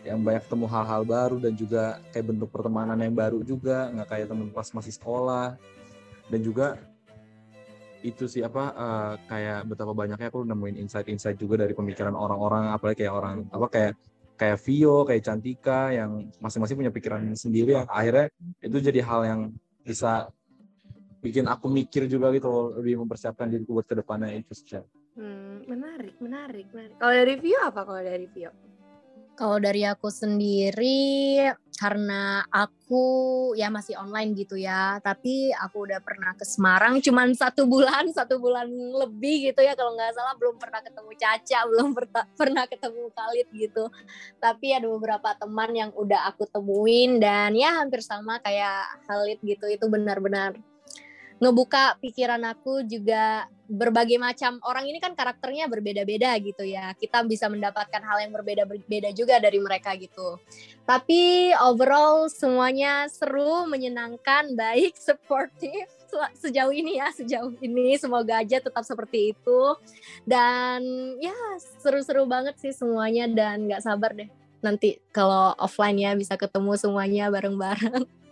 yang 0.03 0.19
banyak 0.19 0.43
ketemu 0.43 0.65
hal-hal 0.67 1.01
baru 1.07 1.37
dan 1.39 1.53
juga 1.55 2.03
kayak 2.11 2.25
bentuk 2.35 2.49
pertemanan 2.51 2.99
yang 2.99 3.15
baru 3.15 3.39
juga 3.41 3.87
nggak 3.91 4.07
kayak 4.11 4.27
temen 4.27 4.47
pas 4.51 4.67
masih 4.75 4.93
sekolah 4.93 5.55
dan 6.27 6.39
juga 6.43 6.75
itu 8.03 8.27
sih 8.27 8.43
apa 8.43 8.63
uh, 8.75 9.13
kayak 9.31 9.63
betapa 9.63 9.95
banyaknya 9.95 10.27
aku 10.27 10.43
nemuin 10.43 10.75
insight-insight 10.83 11.39
juga 11.39 11.63
dari 11.63 11.71
pemikiran 11.71 12.11
orang-orang 12.11 12.75
apalagi 12.75 13.07
kayak 13.07 13.15
orang 13.15 13.47
apa 13.47 13.67
kayak 13.71 13.93
kayak 14.35 14.57
Vio 14.59 15.07
kayak 15.07 15.23
Cantika 15.23 15.95
yang 15.95 16.27
masing-masing 16.43 16.75
punya 16.75 16.91
pikiran 16.91 17.23
sendiri 17.31 17.79
yang 17.79 17.87
akhirnya 17.87 18.27
itu 18.59 18.77
jadi 18.83 18.99
hal 19.07 19.21
yang 19.23 19.41
bisa 19.87 20.27
bikin 21.23 21.47
aku 21.47 21.71
mikir 21.71 22.11
juga 22.11 22.27
gitu 22.35 22.75
lebih 22.75 23.07
mempersiapkan 23.07 23.47
diriku 23.47 23.79
buat 23.79 23.87
ke 23.87 23.95
depannya 23.95 24.35
itu 24.35 24.51
sih. 24.51 24.83
Hmm, 25.15 25.63
menarik, 25.63 26.19
menarik, 26.19 26.67
menarik. 26.75 26.99
Kalau 26.99 27.13
dari 27.15 27.35
Vio 27.39 27.59
apa 27.63 27.81
kalau 27.87 28.01
dari 28.03 28.27
Vio? 28.27 28.51
Kalau 29.33 29.57
dari 29.57 29.81
aku 29.81 30.13
sendiri 30.13 31.41
karena 31.73 32.45
aku 32.53 33.01
ya 33.57 33.73
masih 33.73 33.97
online 33.97 34.37
gitu 34.37 34.53
ya, 34.53 35.01
tapi 35.01 35.49
aku 35.49 35.89
udah 35.89 35.97
pernah 36.05 36.37
ke 36.37 36.45
Semarang 36.45 37.01
cuman 37.01 37.33
satu 37.41 37.65
bulan, 37.65 38.13
satu 38.13 38.37
bulan 38.37 38.69
lebih 38.69 39.49
gitu 39.49 39.65
ya 39.65 39.73
kalau 39.73 39.97
nggak 39.97 40.13
salah 40.13 40.37
belum 40.37 40.61
pernah 40.61 40.85
ketemu 40.85 41.11
Caca, 41.17 41.59
belum 41.73 41.89
pernah 42.37 42.63
ketemu 42.69 43.03
Khalid 43.09 43.47
gitu. 43.57 43.83
Tapi 44.37 44.67
ada 44.77 44.85
beberapa 44.85 45.29
teman 45.33 45.73
yang 45.73 45.89
udah 45.97 46.29
aku 46.29 46.45
temuin 46.53 47.17
dan 47.17 47.57
ya 47.57 47.81
hampir 47.81 48.05
sama 48.05 48.37
kayak 48.37 48.85
Khalid 49.09 49.41
gitu, 49.41 49.65
itu 49.65 49.85
benar-benar 49.89 50.53
ngebuka 51.43 51.99
pikiran 51.99 52.39
aku 52.47 52.87
juga 52.87 53.51
berbagai 53.67 54.15
macam 54.15 54.63
orang 54.63 54.87
ini 54.87 55.03
kan 55.03 55.11
karakternya 55.11 55.67
berbeda-beda 55.67 56.31
gitu 56.39 56.63
ya. 56.63 56.95
Kita 56.95 57.19
bisa 57.27 57.51
mendapatkan 57.51 57.99
hal 57.99 58.23
yang 58.23 58.31
berbeda-beda 58.31 59.11
juga 59.11 59.43
dari 59.43 59.59
mereka 59.59 59.91
gitu. 59.99 60.39
Tapi 60.87 61.51
overall 61.59 62.31
semuanya 62.31 63.11
seru, 63.11 63.67
menyenangkan, 63.67 64.55
baik, 64.61 64.95
supportive 64.95 65.91
sejauh 66.37 66.69
ini 66.69 67.01
ya, 67.01 67.09
sejauh 67.09 67.57
ini 67.59 67.97
semoga 67.99 68.39
aja 68.39 68.63
tetap 68.63 68.87
seperti 68.87 69.35
itu. 69.35 69.61
Dan 70.23 70.79
ya 71.19 71.35
seru-seru 71.83 72.23
banget 72.23 72.55
sih 72.63 72.71
semuanya 72.71 73.27
dan 73.27 73.67
nggak 73.67 73.83
sabar 73.83 74.15
deh 74.15 74.31
nanti 74.63 74.95
kalau 75.11 75.51
offline 75.59 75.99
ya 75.99 76.15
bisa 76.15 76.39
ketemu 76.39 76.79
semuanya 76.79 77.27
bareng-bareng. 77.27 78.07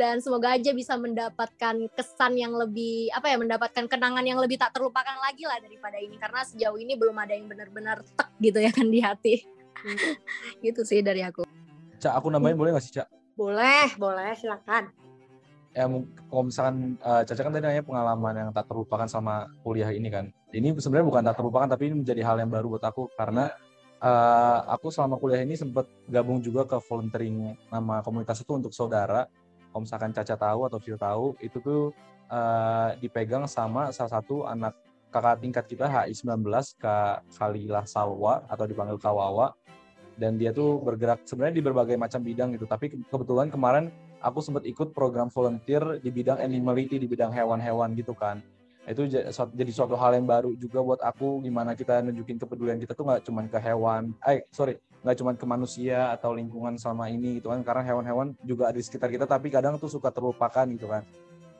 dan 0.00 0.22
semoga 0.22 0.54
aja 0.54 0.70
bisa 0.70 0.94
mendapatkan 0.94 1.90
kesan 1.94 2.38
yang 2.38 2.54
lebih 2.54 3.10
apa 3.10 3.30
ya 3.30 3.36
mendapatkan 3.38 3.84
kenangan 3.90 4.24
yang 4.24 4.38
lebih 4.38 4.58
tak 4.58 4.74
terlupakan 4.74 5.18
lagi 5.22 5.44
lah 5.46 5.58
daripada 5.58 5.98
ini. 5.98 6.16
Karena 6.16 6.44
sejauh 6.46 6.78
ini 6.78 6.94
belum 6.94 7.16
ada 7.18 7.34
yang 7.34 7.46
benar-benar 7.50 8.02
tek 8.14 8.30
gitu 8.38 8.58
ya 8.62 8.70
kan 8.70 8.86
di 8.86 9.00
hati. 9.02 9.34
Hmm. 9.78 9.98
gitu 10.66 10.82
sih 10.82 11.02
dari 11.02 11.22
aku. 11.22 11.46
Cak 11.98 12.14
aku 12.14 12.30
nambahin 12.30 12.58
boleh 12.58 12.70
gak 12.78 12.84
sih 12.86 12.94
Cak? 12.94 13.08
Boleh 13.34 13.90
boleh 13.98 14.34
silakan. 14.38 14.90
Ya 15.76 15.86
kalau 16.26 16.42
misalkan 16.48 16.98
uh, 17.06 17.22
Caca 17.22 17.38
kan 17.44 17.52
tadi 17.54 17.62
nanya 17.62 17.84
pengalaman 17.86 18.34
yang 18.34 18.50
tak 18.50 18.66
terlupakan 18.66 19.06
sama 19.06 19.46
kuliah 19.62 19.90
ini 19.94 20.10
kan. 20.10 20.30
Ini 20.50 20.74
sebenarnya 20.74 21.06
bukan 21.06 21.22
tak 21.22 21.36
terlupakan 21.38 21.68
tapi 21.70 21.92
ini 21.92 22.02
menjadi 22.02 22.22
hal 22.24 22.36
yang 22.40 22.50
baru 22.50 22.66
buat 22.78 22.84
aku 22.88 23.12
karena 23.14 23.52
uh, 24.02 24.58
aku 24.70 24.90
selama 24.90 25.18
kuliah 25.18 25.42
ini 25.42 25.58
sempat 25.58 25.86
gabung 26.06 26.42
juga 26.42 26.64
ke 26.66 26.78
volunteering 26.86 27.54
nama 27.70 28.00
komunitas 28.02 28.42
itu 28.42 28.52
untuk 28.54 28.72
saudara. 28.74 29.26
Kalau 29.68 29.84
misalkan 29.84 30.10
Caca 30.16 30.34
tahu 30.34 30.60
atau 30.64 30.78
Vio 30.80 30.96
tahu, 30.96 31.26
itu 31.44 31.58
tuh 31.60 31.92
uh, 32.32 32.96
dipegang 32.98 33.44
sama 33.44 33.92
salah 33.92 34.18
satu 34.18 34.48
anak 34.48 34.74
kakak 35.08 35.40
tingkat 35.40 35.64
kita 35.68 35.86
HI19 35.88 36.44
Kak 36.76 37.24
Khalilah 37.36 37.84
Salwa 37.88 38.44
atau 38.48 38.64
dipanggil 38.68 39.00
Kawawa 39.00 39.56
dan 40.18 40.36
dia 40.36 40.50
tuh 40.50 40.82
bergerak 40.82 41.24
sebenarnya 41.24 41.54
di 41.60 41.64
berbagai 41.64 41.96
macam 41.96 42.20
bidang 42.20 42.52
gitu. 42.56 42.66
Tapi 42.66 43.06
kebetulan 43.06 43.48
kemarin 43.48 43.88
aku 44.20 44.42
sempat 44.42 44.66
ikut 44.66 44.92
program 44.92 45.30
volunteer 45.30 46.02
di 46.02 46.10
bidang 46.10 46.42
animality 46.42 46.98
di 46.98 47.06
bidang 47.06 47.30
hewan-hewan 47.30 47.94
gitu 47.94 48.12
kan 48.12 48.42
itu 48.88 49.04
jadi 49.52 49.72
suatu 49.72 49.94
hal 50.00 50.16
yang 50.16 50.24
baru 50.24 50.56
juga 50.56 50.80
buat 50.80 51.00
aku 51.04 51.44
gimana 51.44 51.76
kita 51.76 52.00
nunjukin 52.00 52.40
kepedulian 52.40 52.80
kita 52.80 52.96
tuh 52.96 53.04
nggak 53.04 53.20
cuma 53.28 53.44
ke 53.44 53.60
hewan 53.60 54.16
eh 54.24 54.48
sorry 54.48 54.80
nggak 54.98 55.16
cuma 55.22 55.30
ke 55.38 55.46
manusia 55.46 56.10
atau 56.10 56.34
lingkungan 56.34 56.74
selama 56.74 57.06
ini 57.06 57.38
gitu 57.38 57.54
kan 57.54 57.62
karena 57.62 57.82
hewan-hewan 57.86 58.34
juga 58.42 58.70
ada 58.70 58.78
di 58.78 58.84
sekitar 58.84 59.08
kita 59.14 59.30
tapi 59.30 59.46
kadang 59.48 59.78
tuh 59.78 59.90
suka 59.90 60.10
terlupakan 60.10 60.66
gitu 60.74 60.90
kan. 60.90 61.06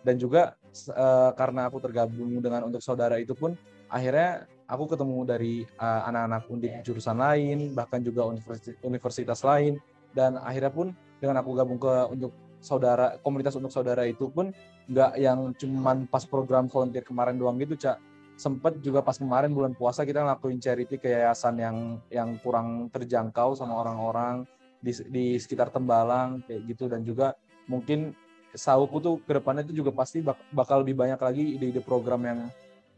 Dan 0.03 0.15
juga 0.15 0.55
uh, 0.95 1.31
karena 1.35 1.67
aku 1.67 1.79
tergabung 1.83 2.39
dengan 2.39 2.67
untuk 2.67 2.83
saudara 2.83 3.19
itu 3.19 3.35
pun 3.35 3.55
akhirnya 3.91 4.47
aku 4.67 4.95
ketemu 4.95 5.19
dari 5.27 5.55
uh, 5.79 6.03
anak-anak 6.07 6.43
undip 6.51 6.73
jurusan 6.87 7.19
lain 7.19 7.75
bahkan 7.75 8.03
juga 8.03 8.27
universitas, 8.27 8.75
universitas 8.83 9.41
lain. 9.47 9.79
Dan 10.15 10.41
akhirnya 10.41 10.73
pun 10.73 10.91
dengan 11.23 11.39
aku 11.43 11.51
gabung 11.55 11.79
ke 11.79 11.95
untuk 12.11 12.33
saudara 12.59 13.19
komunitas 13.23 13.55
untuk 13.55 13.71
saudara 13.71 14.03
itu 14.07 14.31
pun 14.31 14.51
nggak 14.89 15.13
yang 15.21 15.55
cuman 15.55 16.09
pas 16.11 16.25
program 16.27 16.67
volunteer 16.67 17.05
kemarin 17.07 17.39
doang 17.39 17.61
gitu 17.61 17.79
cak 17.79 18.01
sempet 18.39 18.79
juga 18.79 19.03
pas 19.03 19.19
kemarin 19.19 19.51
bulan 19.51 19.75
puasa 19.75 20.07
kita 20.07 20.23
ngelakuin 20.23 20.63
charity 20.63 20.95
ke 20.95 21.11
yayasan 21.11 21.59
yang 21.59 21.77
yang 22.07 22.39
kurang 22.39 22.87
terjangkau 22.95 23.59
sama 23.59 23.75
orang-orang 23.83 24.47
di, 24.79 24.95
di 25.11 25.25
sekitar 25.37 25.75
Tembalang 25.75 26.47
kayak 26.47 26.63
gitu. 26.71 26.87
Dan 26.87 27.03
juga 27.03 27.35
mungkin 27.67 28.15
sauku 28.55 29.03
tuh 29.03 29.15
ke 29.27 29.37
depannya 29.37 29.67
itu 29.67 29.83
juga 29.83 29.91
pasti 29.91 30.23
bak, 30.23 30.39
bakal 30.55 30.87
lebih 30.87 30.95
banyak 30.95 31.19
lagi 31.19 31.45
ide-ide 31.59 31.83
program 31.83 32.23
yang 32.25 32.41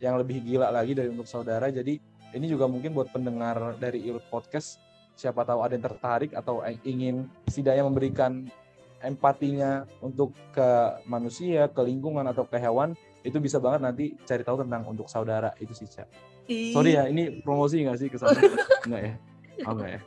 yang 0.01 0.15
lebih 0.21 0.45
gila 0.45 0.69
lagi 0.69 0.93
dari 0.93 1.09
untuk 1.09 1.25
saudara. 1.25 1.73
Jadi 1.73 1.97
ini 2.37 2.47
juga 2.47 2.69
mungkin 2.69 2.93
buat 2.93 3.09
pendengar 3.09 3.81
dari 3.81 4.05
Irut 4.05 4.25
Podcast 4.29 4.77
siapa 5.17 5.45
tahu 5.45 5.61
ada 5.65 5.73
yang 5.77 5.85
tertarik 5.85 6.33
atau 6.33 6.65
ingin 6.85 7.29
setidaknya 7.49 7.85
memberikan 7.85 8.49
empatinya 9.01 9.89
untuk 10.05 10.37
ke 10.53 11.01
manusia, 11.09 11.69
ke 11.73 11.81
lingkungan 11.81 12.25
atau 12.29 12.45
ke 12.45 12.61
hewan 12.61 12.93
itu 13.21 13.37
bisa 13.41 13.61
banget 13.61 13.81
nanti 13.85 14.05
cari 14.25 14.45
tahu 14.45 14.65
tentang 14.65 14.85
untuk 14.89 15.09
saudara 15.09 15.53
itu 15.61 15.73
sih 15.77 15.89
cak. 15.89 16.09
Sorry 16.51 16.99
ya, 16.99 17.07
ini 17.07 17.41
promosi 17.45 17.85
nggak 17.85 17.99
sih 18.01 18.09
ke 18.09 18.17
sana? 18.19 18.41
Enggak 18.85 19.03
ya? 19.09 19.13
Oh, 19.69 19.73
enggak 19.77 19.91
ya? 19.97 20.01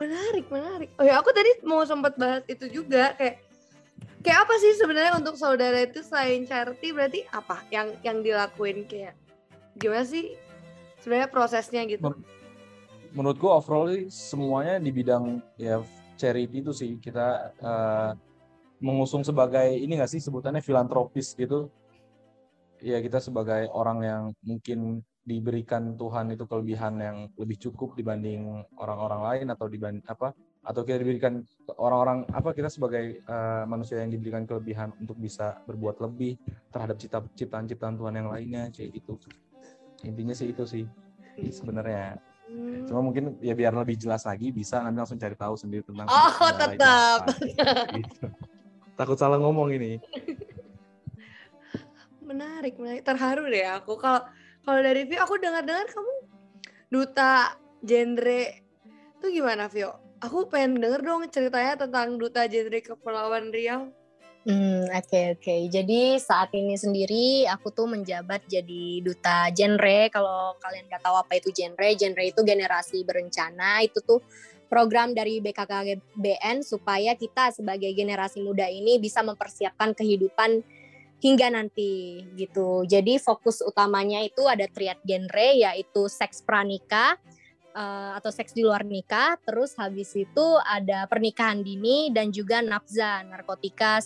Menarik, 0.00 0.46
menarik. 0.48 0.90
Oh 0.96 1.04
ya, 1.04 1.20
aku 1.20 1.30
tadi 1.32 1.50
mau 1.62 1.84
sempat 1.84 2.16
bahas 2.16 2.42
itu 2.48 2.68
juga 2.68 3.14
kayak 3.16 3.36
kayak 4.20 4.38
apa 4.44 4.54
sih 4.60 4.72
sebenarnya 4.76 5.16
untuk 5.16 5.36
saudara 5.36 5.84
itu 5.84 6.04
selain 6.04 6.44
charity 6.44 6.92
berarti 6.92 7.20
apa 7.32 7.64
yang 7.72 7.92
yang 8.04 8.20
dilakuin 8.20 8.84
kayak 8.84 9.16
gimana 9.76 10.04
sih 10.04 10.36
sebenarnya 11.00 11.28
prosesnya 11.32 11.84
gitu? 11.88 12.04
Menurutku 13.10 13.48
overall 13.48 13.90
sih 13.90 14.06
semuanya 14.12 14.78
di 14.78 14.90
bidang 14.92 15.42
ya 15.56 15.80
charity 16.20 16.60
itu 16.60 16.72
sih. 16.76 17.00
Kita 17.00 17.56
uh, 17.64 18.12
mengusung 18.84 19.24
sebagai 19.24 19.72
ini 19.72 19.96
nggak 19.96 20.12
sih 20.12 20.20
sebutannya 20.20 20.60
filantropis 20.60 21.32
gitu. 21.32 21.72
Ya 22.84 23.00
kita 23.00 23.20
sebagai 23.24 23.68
orang 23.72 23.98
yang 24.04 24.22
mungkin 24.44 25.00
diberikan 25.20 25.96
Tuhan 26.00 26.32
itu 26.32 26.44
kelebihan 26.48 26.96
yang 26.96 27.16
lebih 27.36 27.60
cukup 27.60 27.92
dibanding 27.92 28.64
orang-orang 28.80 29.20
lain 29.20 29.46
atau 29.52 29.68
dibanding 29.68 30.04
apa 30.08 30.32
atau 30.60 30.80
kita 30.84 31.00
diberikan 31.00 31.44
orang-orang 31.76 32.24
apa 32.32 32.52
kita 32.52 32.68
sebagai 32.72 33.20
uh, 33.28 33.64
manusia 33.68 34.00
yang 34.00 34.12
diberikan 34.12 34.44
kelebihan 34.48 34.92
untuk 35.00 35.16
bisa 35.20 35.60
berbuat 35.64 36.00
lebih 36.04 36.36
terhadap 36.72 37.00
ciptaan-ciptaan 37.36 37.96
Tuhan 38.00 38.14
yang 38.16 38.28
lainnya 38.32 38.62
kayak 38.72 38.96
gitu. 38.96 39.16
Intinya 40.04 40.32
sih 40.32 40.52
itu 40.52 40.64
sih 40.64 40.84
sebenarnya 41.52 42.20
Hmm. 42.50 42.82
Cuma 42.90 43.00
mungkin 43.06 43.38
ya 43.38 43.54
biar 43.54 43.70
lebih 43.70 43.94
jelas 43.94 44.26
lagi 44.26 44.50
bisa 44.50 44.82
nanti 44.82 44.98
langsung 44.98 45.22
cari 45.22 45.38
tahu 45.38 45.54
sendiri 45.54 45.86
tentang 45.86 46.10
Oh, 46.10 46.50
tetap. 46.58 47.30
Gitu. 47.94 48.26
Takut 48.98 49.14
salah 49.14 49.38
ngomong 49.38 49.70
ini. 49.70 49.94
menarik, 52.30 52.74
menarik. 52.78 53.02
Terharu 53.06 53.46
deh 53.46 53.66
aku 53.70 53.94
kalau 53.98 54.22
kalau 54.66 54.80
dari 54.82 55.06
Vio 55.06 55.22
aku 55.22 55.38
dengar-dengar 55.38 55.86
kamu 55.86 56.14
duta 56.90 57.54
genre 57.86 58.42
itu 59.20 59.26
gimana 59.30 59.70
Vio? 59.70 59.94
Aku 60.20 60.52
pengen 60.52 60.82
denger 60.82 61.00
dong 61.00 61.24
ceritanya 61.32 61.80
tentang 61.80 62.20
duta 62.20 62.44
genre 62.44 62.78
Kepulauan 62.82 63.54
Riau. 63.54 63.88
Hmm, 64.40 64.88
oke 64.88 65.04
okay, 65.04 65.24
oke. 65.36 65.42
Okay. 65.44 65.60
Jadi 65.68 66.16
saat 66.16 66.48
ini 66.56 66.72
sendiri 66.72 67.44
aku 67.44 67.76
tuh 67.76 67.84
menjabat 67.84 68.48
jadi 68.48 69.04
duta 69.04 69.52
genre. 69.52 70.08
Kalau 70.08 70.56
kalian 70.56 70.88
nggak 70.88 71.04
tahu 71.04 71.16
apa 71.20 71.32
itu 71.36 71.52
genre, 71.52 71.88
genre 71.92 72.24
itu 72.24 72.40
generasi 72.40 73.04
berencana. 73.04 73.84
Itu 73.84 74.00
tuh 74.00 74.24
program 74.72 75.12
dari 75.12 75.44
BKKBN 75.44 76.64
supaya 76.64 77.12
kita 77.18 77.52
sebagai 77.52 77.92
generasi 77.92 78.40
muda 78.40 78.64
ini 78.64 78.96
bisa 78.96 79.20
mempersiapkan 79.20 79.92
kehidupan 79.92 80.64
hingga 81.20 81.52
nanti 81.52 82.24
gitu. 82.32 82.88
Jadi 82.88 83.20
fokus 83.20 83.60
utamanya 83.60 84.24
itu 84.24 84.48
ada 84.48 84.64
triad 84.72 84.96
genre 85.04 85.48
yaitu 85.52 86.08
seks 86.08 86.40
pranikah, 86.40 87.20
uh, 87.74 88.16
atau 88.18 88.30
seks 88.30 88.54
di 88.54 88.62
luar 88.66 88.82
nikah, 88.86 89.38
terus 89.42 89.74
habis 89.78 90.12
itu 90.14 90.46
ada 90.66 91.06
pernikahan 91.06 91.62
dini 91.62 92.10
dan 92.10 92.30
juga 92.34 92.62
nafza, 92.62 93.22
narkotika, 93.26 94.02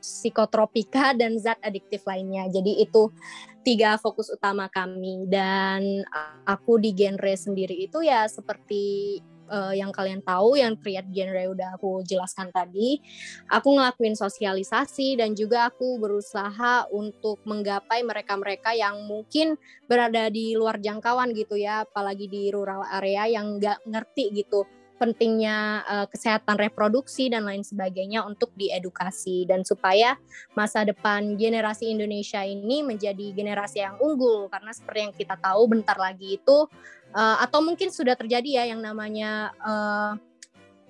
psikotropika 0.00 1.16
dan 1.16 1.36
zat 1.40 1.60
adiktif 1.64 2.04
lainnya. 2.04 2.48
Jadi 2.48 2.80
itu 2.82 3.12
tiga 3.60 4.00
fokus 4.00 4.32
utama 4.32 4.72
kami 4.72 5.28
dan 5.28 6.04
aku 6.48 6.80
di 6.80 6.96
genre 6.96 7.36
sendiri 7.36 7.76
itu 7.76 8.00
ya 8.00 8.24
seperti 8.24 9.18
uh, 9.50 9.74
yang 9.74 9.90
kalian 9.90 10.22
tahu 10.22 10.56
yang 10.56 10.78
triad 10.78 11.10
genre 11.10 11.50
udah 11.50 11.76
aku 11.76 12.06
jelaskan 12.06 12.48
tadi 12.54 13.02
aku 13.50 13.74
ngelakuin 13.74 14.14
sosialisasi 14.14 15.18
dan 15.18 15.34
juga 15.34 15.68
aku 15.68 15.98
berusaha 15.98 16.86
untuk 16.94 17.42
menggapai 17.42 18.06
mereka-mereka 18.06 18.72
yang 18.72 19.02
mungkin 19.04 19.58
berada 19.90 20.30
di 20.30 20.54
luar 20.54 20.78
jangkauan 20.78 21.34
gitu 21.34 21.58
ya 21.58 21.82
apalagi 21.82 22.30
di 22.30 22.48
rural 22.54 22.86
area 22.86 23.26
yang 23.26 23.58
nggak 23.58 23.82
ngerti 23.84 24.30
gitu 24.32 24.64
pentingnya 25.00 25.80
uh, 25.88 26.06
kesehatan 26.12 26.60
reproduksi 26.60 27.32
dan 27.32 27.48
lain 27.48 27.64
sebagainya 27.64 28.20
untuk 28.28 28.52
diedukasi. 28.52 29.48
Dan 29.48 29.64
supaya 29.64 30.20
masa 30.52 30.84
depan 30.84 31.40
generasi 31.40 31.88
Indonesia 31.88 32.44
ini 32.44 32.84
menjadi 32.84 33.32
generasi 33.32 33.80
yang 33.80 33.96
unggul 33.96 34.52
karena 34.52 34.76
seperti 34.76 35.00
yang 35.08 35.14
kita 35.16 35.40
tahu 35.40 35.72
bentar 35.72 35.96
lagi 35.96 36.36
itu 36.36 36.68
uh, 37.14 37.36
atau 37.42 37.60
mungkin 37.62 37.90
sudah 37.90 38.14
terjadi 38.14 38.62
ya 38.62 38.64
yang 38.74 38.80
namanya 38.82 39.54
uh, 39.62 40.12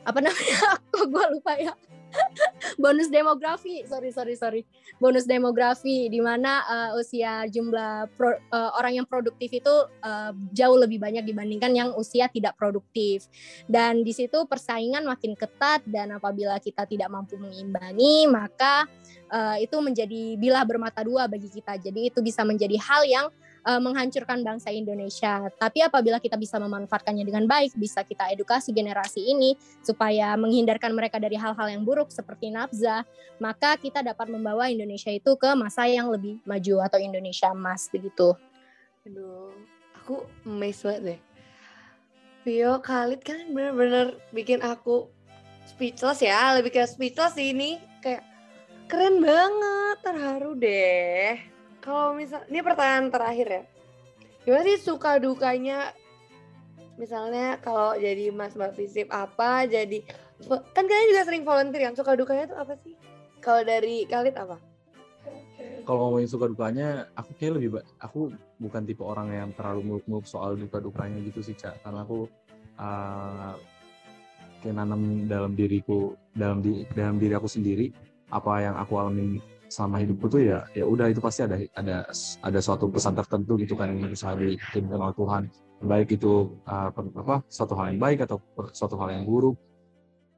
apa 0.05 0.19
namanya? 0.21 0.59
Aku 0.81 1.09
gue 1.09 1.25
lupa 1.37 1.53
ya. 1.57 1.73
Bonus 2.83 3.09
demografi. 3.09 3.87
Sorry 3.87 4.11
sorry 4.11 4.35
sorry. 4.35 4.63
Bonus 4.99 5.25
demografi 5.25 6.11
di 6.11 6.19
mana 6.19 6.65
uh, 6.67 6.91
usia 6.99 7.47
jumlah 7.47 8.11
pro, 8.19 8.35
uh, 8.51 8.71
orang 8.77 9.03
yang 9.03 9.07
produktif 9.07 9.51
itu 9.55 9.75
uh, 10.03 10.33
jauh 10.51 10.79
lebih 10.79 10.99
banyak 10.99 11.25
dibandingkan 11.25 11.73
yang 11.73 11.91
usia 11.95 12.27
tidak 12.29 12.59
produktif. 12.59 13.31
Dan 13.71 14.03
di 14.03 14.11
situ 14.11 14.45
persaingan 14.45 15.07
makin 15.07 15.39
ketat 15.39 15.87
dan 15.87 16.17
apabila 16.17 16.59
kita 16.59 16.85
tidak 16.85 17.09
mampu 17.09 17.39
mengimbangi 17.39 18.27
maka 18.27 18.91
uh, 19.31 19.57
itu 19.57 19.79
menjadi 19.79 20.37
bilah 20.37 20.67
bermata 20.67 21.01
dua 21.07 21.31
bagi 21.31 21.49
kita 21.49 21.79
jadi 21.79 22.11
itu 22.13 22.21
bisa 22.21 22.43
menjadi 22.43 22.77
hal 22.77 23.03
yang 23.07 23.27
uh, 23.65 23.81
menghancurkan 23.81 24.43
bangsa 24.45 24.73
Indonesia. 24.73 25.49
Tapi 25.57 25.85
apabila 25.85 26.19
kita 26.21 26.37
bisa 26.37 26.59
memanfaatkannya 26.61 27.25
dengan 27.25 27.45
baik, 27.47 27.77
bisa 27.77 28.05
kita 28.05 28.29
edukasi 28.33 28.75
generasi 28.75 29.21
ini 29.21 29.57
supaya 29.81 30.35
menghindarkan 30.37 30.93
mereka 30.93 31.17
dari 31.23 31.39
hal-hal 31.39 31.69
yang 31.71 31.83
buruk 31.87 32.13
seperti 32.13 32.53
nafza, 32.53 33.05
maka 33.41 33.77
kita 33.79 34.05
dapat 34.05 34.29
membawa 34.29 34.69
Indonesia 34.69 35.13
itu 35.13 35.37
ke 35.39 35.51
masa 35.57 35.87
yang 35.89 36.11
lebih 36.13 36.41
maju 36.45 36.85
atau 36.85 36.99
Indonesia 37.01 37.53
emas 37.53 37.89
begitu. 37.89 38.37
Aduh, 39.09 39.55
aku 39.97 40.27
amazed 40.45 40.85
banget 40.85 41.03
deh. 41.03 41.21
Vio 42.41 42.81
Khalid 42.81 43.21
kan 43.21 43.53
bener-bener 43.53 44.17
bikin 44.33 44.65
aku 44.65 45.13
speechless 45.69 46.25
ya, 46.25 46.57
lebih 46.57 46.73
kayak 46.73 46.89
speechless 46.89 47.37
ini 47.37 47.77
kayak 48.01 48.25
keren 48.91 49.23
banget, 49.23 49.97
terharu 50.03 50.53
deh. 50.59 51.39
Kalau 51.79 52.19
misal 52.19 52.43
ini 52.51 52.59
pertanyaan 52.59 53.07
terakhir 53.09 53.47
ya. 53.47 53.63
Gimana 54.43 54.67
sih 54.67 54.83
suka 54.83 55.23
dukanya? 55.23 55.95
Misalnya 56.99 57.57
kalau 57.63 57.95
jadi 57.95 58.35
mas 58.35 58.53
mbak 58.59 58.77
visip 58.77 59.09
apa 59.15 59.65
jadi 59.65 60.05
kan 60.75 60.85
kalian 60.85 61.09
juga 61.15 61.23
sering 61.25 61.45
volunteer 61.47 61.89
yang 61.89 61.97
suka 61.97 62.19
dukanya 62.19 62.51
tuh 62.51 62.59
apa 62.59 62.75
sih? 62.83 62.99
Kalau 63.39 63.63
dari 63.65 64.05
Khalid 64.05 64.37
apa? 64.37 64.59
Kalau 65.87 66.13
ngomongin 66.13 66.29
suka 66.29 66.45
dukanya, 66.51 67.09
aku 67.17 67.31
kayak 67.41 67.53
lebih 67.57 67.81
aku 68.01 68.33
bukan 68.61 68.85
tipe 68.85 69.01
orang 69.01 69.33
yang 69.33 69.51
terlalu 69.57 69.81
muluk-muluk 69.97 70.29
soal 70.29 70.57
duka 70.57 70.77
dukanya 70.77 71.25
gitu 71.25 71.41
sih 71.41 71.57
cak, 71.57 71.81
karena 71.81 72.05
aku 72.05 72.29
uh, 72.77 73.57
kayak 74.61 74.77
nanam 74.77 75.25
dalam 75.25 75.57
diriku 75.57 76.13
dalam 76.37 76.61
di 76.61 76.85
dalam 76.93 77.17
diri 77.17 77.33
aku 77.33 77.49
sendiri 77.49 78.10
apa 78.31 78.53
yang 78.63 78.75
aku 78.79 78.95
alami 78.97 79.43
selama 79.71 80.03
hidupku 80.03 80.27
tuh 80.27 80.43
ya 80.43 80.67
ya 80.75 80.83
udah 80.83 81.07
itu 81.07 81.23
pasti 81.23 81.47
ada 81.47 81.57
ada 81.79 82.11
ada 82.43 82.59
suatu 82.59 82.91
pesan 82.91 83.15
tertentu 83.15 83.55
gitu 83.63 83.79
kan 83.79 83.95
yang 83.95 84.03
berusaha 84.03 84.35
dikirimkan 84.35 84.99
oleh 84.99 85.15
Tuhan. 85.15 85.43
Baik 85.81 86.09
itu 86.21 86.61
uh, 86.69 86.91
apa 86.93 87.41
suatu 87.49 87.73
hal 87.79 87.95
yang 87.95 88.01
baik 88.03 88.27
atau 88.27 88.43
suatu 88.75 88.99
hal 89.01 89.15
yang 89.15 89.25
buruk. 89.25 89.57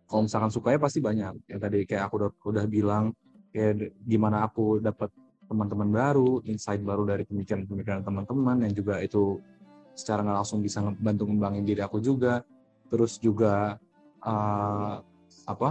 Kalau 0.07 0.29
misalkan 0.29 0.53
sukanya 0.53 0.79
pasti 0.79 1.01
banyak. 1.01 1.49
Yang 1.49 1.61
tadi 1.65 1.79
kayak 1.89 2.03
aku 2.07 2.15
udah, 2.21 2.31
udah 2.45 2.65
bilang 2.69 3.17
kayak 3.51 3.97
gimana 4.05 4.45
aku 4.45 4.79
dapat 4.79 5.09
teman-teman 5.49 5.89
baru 5.89 6.45
insight 6.47 6.85
baru 6.85 7.05
dari 7.09 7.25
pemikiran-pemikiran 7.27 8.05
teman-teman 8.07 8.69
yang 8.69 8.73
juga 8.73 9.01
itu 9.01 9.41
secara 9.93 10.25
nggak 10.25 10.37
langsung 10.45 10.61
bisa 10.65 10.81
bantu 11.01 11.27
ngembangin 11.27 11.65
diri 11.65 11.81
aku 11.81 11.99
juga. 11.99 12.45
Terus 12.93 13.17
juga 13.17 13.81
uh, 14.21 15.01
apa 15.49 15.69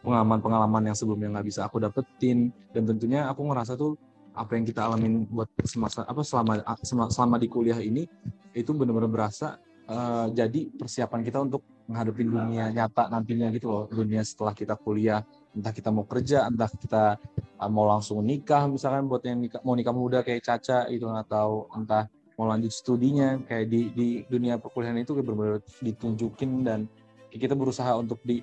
pengalaman-pengalaman 0.00 0.92
yang 0.92 0.96
sebelumnya 0.96 1.38
nggak 1.38 1.46
bisa 1.46 1.60
aku 1.68 1.80
dapetin. 1.80 2.52
Dan 2.72 2.88
tentunya 2.88 3.28
aku 3.28 3.46
ngerasa 3.48 3.76
tuh 3.76 3.96
apa 4.30 4.56
yang 4.56 4.64
kita 4.64 4.86
alamin 4.86 5.26
buat 5.26 5.50
semasa 5.66 6.06
apa 6.06 6.22
selama 6.22 6.62
selama, 6.86 7.36
di 7.36 7.50
kuliah 7.50 7.78
ini 7.82 8.06
itu 8.54 8.70
benar-benar 8.70 9.10
berasa 9.10 9.58
uh, 9.90 10.30
jadi 10.30 10.70
persiapan 10.70 11.20
kita 11.26 11.38
untuk 11.42 11.66
menghadapi 11.90 12.22
dunia 12.22 12.70
nyata 12.70 13.10
nantinya 13.10 13.50
gitu 13.50 13.66
loh. 13.68 13.84
Dunia 13.90 14.22
setelah 14.22 14.54
kita 14.54 14.78
kuliah 14.78 15.20
entah 15.50 15.74
kita 15.74 15.90
mau 15.90 16.06
kerja 16.06 16.46
entah 16.46 16.70
kita 16.70 17.18
uh, 17.58 17.70
mau 17.70 17.90
langsung 17.90 18.22
nikah 18.22 18.70
misalkan 18.70 19.10
buat 19.10 19.22
yang 19.26 19.42
nikah, 19.42 19.60
mau 19.66 19.74
nikah 19.74 19.94
muda 19.94 20.22
kayak 20.22 20.46
Caca 20.46 20.86
itu 20.88 21.04
atau 21.10 21.66
entah 21.74 22.06
mau 22.40 22.48
lanjut 22.48 22.72
studinya 22.72 23.36
kayak 23.44 23.68
di 23.68 23.80
di 23.92 24.08
dunia 24.24 24.56
perkuliahan 24.56 24.96
itu 25.02 25.12
benar-benar 25.20 25.60
ditunjukin 25.84 26.64
dan 26.64 26.88
kita 27.28 27.52
berusaha 27.52 27.92
untuk 28.00 28.16
di 28.24 28.40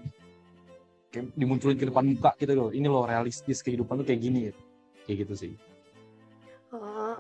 kayak 1.18 1.34
dimunculin 1.34 1.78
ke 1.82 1.90
depan 1.90 2.06
muka 2.06 2.32
gitu 2.38 2.54
loh 2.54 2.70
ini 2.70 2.86
loh 2.86 3.10
realistis 3.10 3.66
kehidupan 3.66 4.06
tuh 4.06 4.06
kayak 4.06 4.22
gini 4.22 4.40
gitu. 4.54 4.62
kayak 5.10 5.18
gitu 5.26 5.34
sih 5.34 5.54
Oh, 6.68 7.16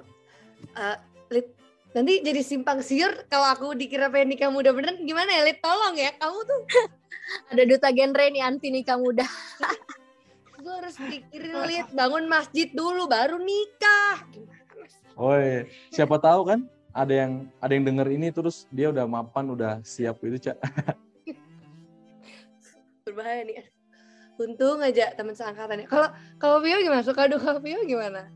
eh, 0.75 0.97
Lid, 1.31 1.47
nanti 1.95 2.19
jadi 2.19 2.43
simpang 2.43 2.83
siur 2.83 3.15
kalau 3.31 3.47
aku 3.47 3.67
dikira 3.79 4.12
pengen 4.12 4.36
nikah 4.36 4.51
muda 4.51 4.75
beneran 4.75 4.99
gimana 5.07 5.31
ya 5.31 5.47
Lid? 5.47 5.63
Tolong 5.63 5.95
ya, 5.95 6.12
kamu 6.19 6.39
tuh 6.43 6.62
Ada 7.55 7.63
duta 7.63 7.88
genre 7.95 8.25
nih 8.27 8.43
anti 8.43 8.67
nikah 8.71 8.99
muda. 8.99 9.23
gue 10.63 10.73
harus 10.83 10.99
pikirin 10.99 11.63
Lid, 11.63 11.88
bangun 11.95 12.27
masjid 12.27 12.67
dulu 12.75 13.07
baru 13.07 13.39
nikah. 13.39 14.19
Gimana 14.36 14.71
mas? 14.75 14.93
oh 15.15 15.36
iya. 15.39 15.63
siapa 15.95 16.19
tahu 16.19 16.43
kan 16.43 16.60
ada 16.91 17.13
yang 17.13 17.47
ada 17.63 17.71
yang 17.71 17.86
denger 17.88 18.07
ini 18.12 18.27
terus 18.36 18.67
dia 18.67 18.91
udah 18.91 19.07
mapan 19.07 19.53
udah 19.55 19.79
siap 19.86 20.19
gitu 20.19 20.51
cak 20.51 20.60
Berbahaya 23.07 23.47
nih. 23.47 23.76
Untung 24.38 24.80
aja 24.86 25.10
teman 25.17 25.34
seangkatannya. 25.34 25.89
Kalau 25.89 26.10
kalau 26.38 26.58
Vio 26.62 26.78
gimana? 26.82 27.02
Suka 27.02 27.26
duka 27.26 27.58
Vio 27.58 27.82
gimana? 27.86 28.30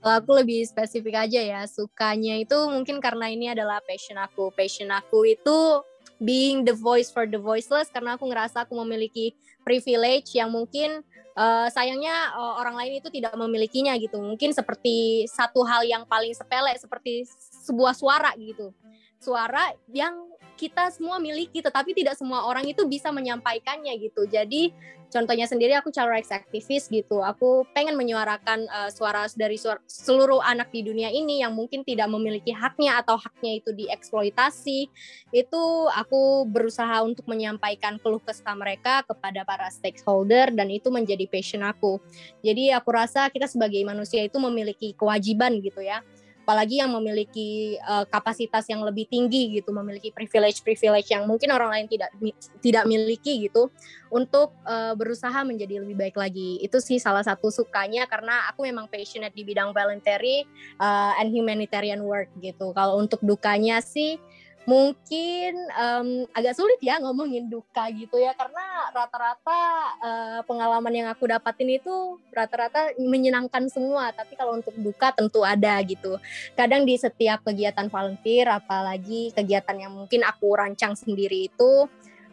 Kalau 0.00 0.14
aku 0.22 0.30
lebih 0.38 0.62
spesifik 0.68 1.26
aja 1.26 1.40
ya, 1.40 1.60
sukanya 1.66 2.36
itu 2.38 2.54
mungkin 2.68 3.00
karena 3.00 3.32
ini 3.32 3.50
adalah 3.50 3.80
passion 3.82 4.20
aku. 4.20 4.52
Passion 4.52 4.92
aku 4.92 5.24
itu 5.26 5.82
being 6.20 6.64
the 6.64 6.76
voice 6.76 7.12
for 7.12 7.28
the 7.28 7.40
voiceless 7.40 7.92
karena 7.92 8.16
aku 8.16 8.28
ngerasa 8.28 8.64
aku 8.64 8.76
memiliki 8.84 9.36
privilege 9.66 10.32
yang 10.36 10.48
mungkin 10.48 11.02
uh, 11.36 11.68
sayangnya 11.68 12.32
uh, 12.32 12.60
orang 12.60 12.78
lain 12.78 13.02
itu 13.02 13.08
tidak 13.12 13.34
memilikinya 13.36 13.92
gitu. 13.98 14.16
Mungkin 14.20 14.54
seperti 14.54 15.28
satu 15.28 15.66
hal 15.66 15.84
yang 15.84 16.08
paling 16.08 16.32
sepele 16.32 16.72
seperti 16.78 17.26
sebuah 17.66 17.92
suara 17.92 18.30
gitu. 18.38 18.72
Suara 19.20 19.72
yang 19.90 20.14
kita 20.56 20.88
semua 20.90 21.20
miliki 21.20 21.60
tetapi 21.60 21.92
tidak 21.92 22.16
semua 22.16 22.48
orang 22.48 22.64
itu 22.64 22.82
bisa 22.88 23.12
menyampaikannya 23.12 23.92
gitu. 24.00 24.24
Jadi 24.24 24.72
contohnya 25.12 25.46
sendiri 25.46 25.76
aku 25.78 25.92
child 25.92 26.10
rights 26.10 26.32
activist 26.32 26.88
gitu. 26.90 27.22
Aku 27.22 27.68
pengen 27.76 27.94
menyuarakan 27.94 28.66
uh, 28.66 28.90
suara 28.90 29.28
dari 29.36 29.60
suara, 29.60 29.78
seluruh 29.86 30.40
anak 30.42 30.72
di 30.72 30.82
dunia 30.82 31.12
ini 31.12 31.44
yang 31.44 31.54
mungkin 31.54 31.84
tidak 31.84 32.08
memiliki 32.10 32.50
haknya 32.50 33.04
atau 33.04 33.20
haknya 33.20 33.60
itu 33.60 33.70
dieksploitasi. 33.76 34.88
Itu 35.30 35.92
aku 35.92 36.48
berusaha 36.48 37.04
untuk 37.04 37.28
menyampaikan 37.28 38.00
keluh 38.00 38.24
kesah 38.24 38.56
mereka 38.56 39.04
kepada 39.06 39.44
para 39.44 39.68
stakeholder 39.68 40.50
dan 40.56 40.72
itu 40.72 40.88
menjadi 40.88 41.28
passion 41.28 41.62
aku. 41.62 42.00
Jadi 42.40 42.72
aku 42.72 42.88
rasa 42.90 43.28
kita 43.28 43.46
sebagai 43.46 43.78
manusia 43.84 44.24
itu 44.24 44.40
memiliki 44.40 44.96
kewajiban 44.96 45.60
gitu 45.60 45.84
ya 45.84 46.00
apalagi 46.46 46.78
yang 46.78 46.94
memiliki 46.94 47.74
uh, 47.82 48.06
kapasitas 48.06 48.70
yang 48.70 48.86
lebih 48.86 49.10
tinggi 49.10 49.58
gitu, 49.58 49.74
memiliki 49.74 50.14
privilege-privilege 50.14 51.10
yang 51.10 51.26
mungkin 51.26 51.50
orang 51.50 51.74
lain 51.74 51.86
tidak 51.90 52.14
tidak 52.62 52.86
miliki 52.86 53.50
gitu, 53.50 53.66
untuk 54.14 54.54
uh, 54.62 54.94
berusaha 54.94 55.42
menjadi 55.42 55.82
lebih 55.82 55.98
baik 55.98 56.14
lagi. 56.14 56.62
Itu 56.62 56.78
sih 56.78 57.02
salah 57.02 57.26
satu 57.26 57.50
sukanya 57.50 58.06
karena 58.06 58.46
aku 58.46 58.62
memang 58.62 58.86
passionate 58.86 59.34
di 59.34 59.42
bidang 59.42 59.74
voluntary 59.74 60.46
uh, 60.78 61.18
and 61.18 61.34
humanitarian 61.34 62.06
work 62.06 62.30
gitu. 62.38 62.70
Kalau 62.70 63.02
untuk 63.02 63.18
dukanya 63.26 63.82
sih 63.82 64.22
mungkin 64.66 65.54
um, 65.78 66.26
agak 66.34 66.58
sulit 66.58 66.82
ya 66.82 66.98
ngomongin 66.98 67.46
duka 67.46 67.86
gitu 67.94 68.18
ya 68.18 68.34
karena 68.34 68.90
rata-rata 68.90 69.62
uh, 70.02 70.40
pengalaman 70.42 70.90
yang 70.90 71.08
aku 71.08 71.30
dapatin 71.30 71.78
itu 71.78 72.18
rata-rata 72.34 72.90
menyenangkan 72.98 73.70
semua. 73.70 74.10
Tapi 74.10 74.34
kalau 74.34 74.58
untuk 74.58 74.74
duka 74.74 75.14
tentu 75.14 75.46
ada 75.46 75.78
gitu. 75.86 76.18
Kadang 76.58 76.82
di 76.82 76.98
setiap 76.98 77.46
kegiatan 77.46 77.86
volunteer 77.86 78.50
apalagi 78.50 79.30
kegiatan 79.30 79.78
yang 79.78 79.94
mungkin 79.94 80.26
aku 80.26 80.58
rancang 80.58 80.98
sendiri 80.98 81.46
itu 81.46 81.86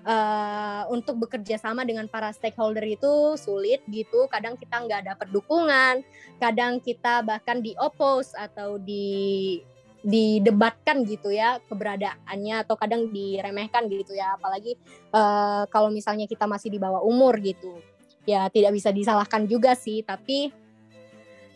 uh, 0.09 0.83
untuk 0.89 1.21
bekerja 1.21 1.61
sama 1.61 1.85
dengan 1.85 2.09
para 2.09 2.33
stakeholder 2.33 2.83
itu 2.89 3.37
sulit 3.37 3.85
gitu. 3.85 4.25
Kadang 4.25 4.57
kita 4.57 4.81
nggak 4.81 5.05
dapat 5.13 5.27
dukungan 5.29 6.01
kadang 6.41 6.81
kita 6.83 7.23
bahkan 7.23 7.63
di 7.63 7.71
oppose 7.79 8.35
atau 8.35 8.75
di 8.75 9.61
didebatkan 10.03 11.07
gitu 11.07 11.31
ya 11.31 11.63
keberadaannya 11.71 12.67
atau 12.67 12.75
kadang 12.75 13.07
diremehkan 13.09 13.87
gitu 13.87 14.13
ya. 14.13 14.35
Apalagi 14.35 14.75
uh, 15.15 15.63
kalau 15.71 15.87
misalnya 15.89 16.27
kita 16.27 16.43
masih 16.43 16.69
di 16.69 16.77
bawah 16.77 16.99
umur 17.01 17.39
gitu. 17.39 17.79
Ya 18.27 18.47
tidak 18.51 18.75
bisa 18.75 18.91
disalahkan 18.91 19.47
juga 19.47 19.75
sih 19.75 20.03
tapi 20.03 20.51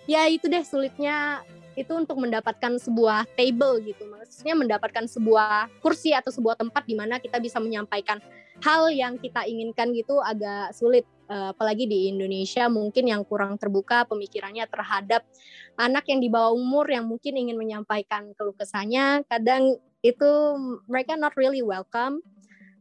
ya 0.08 0.28
itu 0.32 0.48
deh 0.48 0.64
sulitnya 0.64 1.44
itu 1.78 1.94
untuk 1.94 2.18
mendapatkan 2.18 2.80
sebuah 2.82 3.28
table 3.38 3.84
gitu. 3.86 4.08
Maksudnya 4.10 4.56
mendapatkan 4.58 5.06
sebuah 5.06 5.70
kursi 5.84 6.16
atau 6.16 6.34
sebuah 6.34 6.58
tempat 6.58 6.88
di 6.90 6.98
mana 6.98 7.22
kita 7.22 7.38
bisa 7.38 7.62
menyampaikan 7.62 8.18
hal 8.62 8.90
yang 8.90 9.22
kita 9.22 9.46
inginkan 9.46 9.94
gitu 9.94 10.18
agak 10.22 10.74
sulit 10.74 11.06
uh, 11.30 11.54
apalagi 11.54 11.86
di 11.86 12.10
Indonesia 12.10 12.66
mungkin 12.72 13.06
yang 13.06 13.22
kurang 13.28 13.60
terbuka 13.60 14.08
pemikirannya 14.10 14.66
terhadap 14.66 15.22
anak 15.78 16.10
yang 16.10 16.20
di 16.24 16.30
bawah 16.32 16.56
umur 16.58 16.90
yang 16.90 17.06
mungkin 17.06 17.38
ingin 17.38 17.58
menyampaikan 17.60 18.34
keluh 18.34 18.56
kesahnya. 18.58 19.22
Kadang 19.30 19.78
itu 20.02 20.32
mereka 20.90 21.14
not 21.20 21.38
really 21.38 21.62
welcome. 21.62 22.24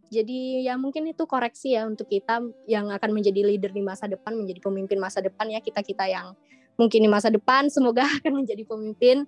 Jadi 0.06 0.64
ya 0.64 0.78
mungkin 0.78 1.10
itu 1.10 1.26
koreksi 1.26 1.74
ya 1.74 1.82
untuk 1.82 2.06
kita 2.06 2.38
yang 2.70 2.94
akan 2.94 3.10
menjadi 3.10 3.42
leader 3.42 3.74
di 3.74 3.82
masa 3.82 4.06
depan 4.06 4.38
menjadi 4.38 4.62
pemimpin 4.62 5.02
masa 5.02 5.18
depan 5.18 5.50
ya 5.50 5.58
kita 5.58 5.82
kita 5.82 6.06
yang 6.06 6.30
mungkin 6.78 7.02
di 7.02 7.10
masa 7.10 7.26
depan 7.28 7.66
semoga 7.74 8.06
akan 8.06 8.44
menjadi 8.44 8.62
pemimpin. 8.64 9.26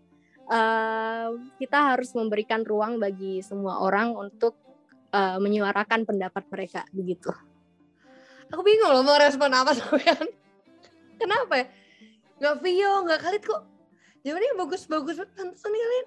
Uh, 0.49 1.37
kita 1.61 1.93
harus 1.93 2.09
memberikan 2.17 2.65
ruang 2.65 2.97
bagi 2.97 3.45
semua 3.45 3.85
orang 3.85 4.17
untuk 4.17 4.57
uh, 5.12 5.37
menyuarakan 5.41 6.05
pendapat 6.05 6.45
mereka 6.49 6.85
begitu. 6.93 7.33
Aku 8.49 8.64
bingung 8.64 8.93
loh 8.93 9.05
mau 9.05 9.20
respon 9.20 9.53
apa 9.53 9.72
sampean 9.78 10.28
kenapa 11.20 11.55
ya? 11.64 11.66
Nggak 12.39 12.57
Vio 12.62 12.93
nggak 13.05 13.20
Khalid 13.20 13.43
kok. 13.45 13.62
Jawabannya 14.22 14.53
bagus-bagus 14.59 15.16
pantas 15.35 15.62
nih 15.62 15.80
kalian 15.80 16.07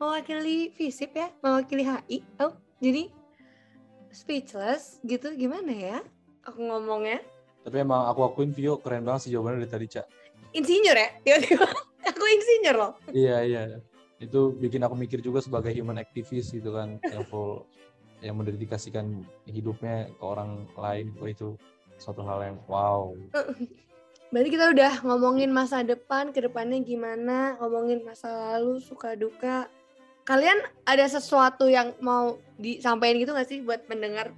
mewakili 0.00 0.58
FISIP 0.72 1.12
ya 1.12 1.28
mewakili 1.44 1.84
HI 1.84 2.24
oh 2.40 2.56
jadi 2.80 3.12
speechless 4.10 4.98
gitu 5.04 5.30
gimana 5.36 5.70
ya? 5.70 5.98
Aku 6.48 6.64
ngomongnya. 6.64 7.20
Tapi 7.60 7.76
emang 7.84 8.08
aku 8.08 8.24
akuin 8.24 8.50
Vio 8.56 8.80
keren 8.80 9.04
banget 9.04 9.28
sih 9.28 9.30
jawabannya 9.36 9.68
dari 9.68 9.70
tadi 9.70 9.86
cak. 9.86 10.06
Insinyur 10.56 10.96
ya? 10.96 11.08
Tiba-tiba 11.22 11.68
aku 12.10 12.24
insinyur 12.24 12.76
loh. 12.76 12.92
Iya 13.12 13.36
iya. 13.44 13.62
Itu 14.16 14.56
bikin 14.56 14.80
aku 14.82 14.96
mikir 14.96 15.20
juga 15.20 15.44
sebagai 15.44 15.70
human 15.76 16.00
activist 16.00 16.56
gitu 16.56 16.72
kan 16.72 16.96
yang 17.04 17.24
full 17.28 17.68
yang 18.20 18.36
mendedikasikan 18.40 19.24
hidupnya 19.48 20.08
ke 20.12 20.24
orang 20.24 20.64
lain 20.76 21.12
oh, 21.20 21.28
itu 21.28 21.48
suatu 22.00 22.24
hal 22.24 22.40
yang 22.44 22.56
wow 22.68 23.12
berarti 24.32 24.48
kita 24.52 24.70
udah 24.70 24.92
ngomongin 25.02 25.50
masa 25.50 25.82
depan 25.82 26.30
ke 26.30 26.38
depannya 26.44 26.78
gimana 26.80 27.58
ngomongin 27.58 28.06
masa 28.06 28.30
lalu 28.30 28.78
suka 28.78 29.18
duka 29.18 29.66
kalian 30.22 30.62
ada 30.86 31.02
sesuatu 31.10 31.66
yang 31.66 31.96
mau 31.98 32.38
disampaikan 32.60 33.18
gitu 33.18 33.34
gak 33.34 33.48
sih 33.50 33.60
buat 33.64 33.82
pendengar 33.90 34.30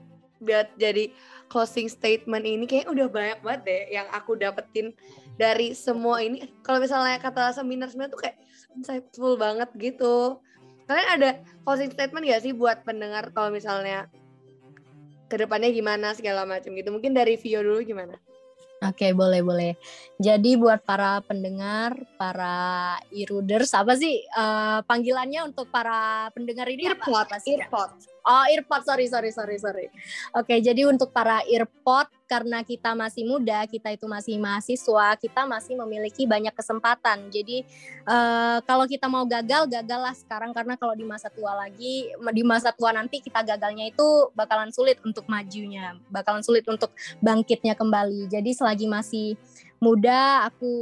buat 0.43 0.74
jadi 0.74 1.14
closing 1.47 1.87
statement 1.87 2.43
ini 2.43 2.66
kayak 2.66 2.91
udah 2.91 3.07
banyak 3.07 3.39
banget 3.45 3.61
deh 3.62 3.83
yang 3.95 4.09
aku 4.11 4.35
dapetin 4.35 4.91
dari 5.39 5.72
semua 5.72 6.18
ini. 6.18 6.51
Kalau 6.66 6.83
misalnya 6.83 7.16
kata 7.22 7.55
seminar-seminar 7.55 8.11
tuh 8.11 8.20
kayak 8.26 8.37
insightful 8.74 9.39
banget 9.39 9.70
gitu. 9.78 10.43
Kalian 10.87 11.09
ada 11.20 11.30
closing 11.62 11.91
statement 11.95 12.26
gak 12.26 12.43
sih 12.43 12.53
buat 12.53 12.83
pendengar 12.83 13.30
kalau 13.30 13.55
misalnya 13.55 14.11
ke 15.33 15.37
depannya 15.41 15.72
gimana 15.72 16.12
segala 16.12 16.45
macam 16.45 16.74
gitu? 16.76 16.93
Mungkin 16.93 17.16
dari 17.16 17.41
Vio 17.41 17.64
dulu 17.64 17.80
gimana? 17.80 18.20
Oke, 18.83 19.14
boleh 19.14 19.47
boleh. 19.47 19.72
Jadi 20.18 20.59
buat 20.59 20.83
para 20.83 21.22
pendengar, 21.22 21.95
para 22.18 22.99
e-readers, 23.14 23.70
apa 23.78 23.95
sih 23.95 24.26
uh, 24.35 24.83
panggilannya 24.83 25.47
untuk 25.47 25.70
para 25.70 26.26
pendengar 26.35 26.66
ini 26.66 26.91
earpod, 26.91 27.30
apa? 27.30 27.39
Earpod. 27.47 27.91
Oh, 28.22 28.44
earpod, 28.46 28.86
sorry, 28.86 29.10
sorry, 29.10 29.30
sorry, 29.34 29.58
sorry. 29.58 29.86
Oke, 30.34 30.62
jadi 30.62 30.86
untuk 30.86 31.10
para 31.10 31.42
earpod, 31.46 32.06
karena 32.32 32.64
kita 32.64 32.96
masih 32.96 33.28
muda, 33.28 33.68
kita 33.68 33.92
itu 33.92 34.08
masih 34.08 34.40
mahasiswa, 34.40 35.20
kita 35.20 35.44
masih 35.44 35.76
memiliki 35.76 36.24
banyak 36.24 36.56
kesempatan. 36.56 37.28
Jadi 37.28 37.60
uh, 38.08 38.64
kalau 38.64 38.88
kita 38.88 39.04
mau 39.04 39.28
gagal, 39.28 39.68
gagallah 39.68 40.16
sekarang 40.16 40.56
karena 40.56 40.80
kalau 40.80 40.96
di 40.96 41.04
masa 41.04 41.28
tua 41.28 41.52
lagi, 41.52 42.08
di 42.08 42.42
masa 42.46 42.72
tua 42.72 42.96
nanti 42.96 43.20
kita 43.20 43.44
gagalnya 43.44 43.92
itu 43.92 44.32
bakalan 44.32 44.72
sulit 44.72 44.96
untuk 45.04 45.28
majunya, 45.28 46.00
bakalan 46.08 46.40
sulit 46.40 46.64
untuk 46.64 46.96
bangkitnya 47.20 47.76
kembali. 47.76 48.32
Jadi 48.32 48.56
selagi 48.56 48.88
masih 48.88 49.36
muda, 49.76 50.48
aku 50.48 50.72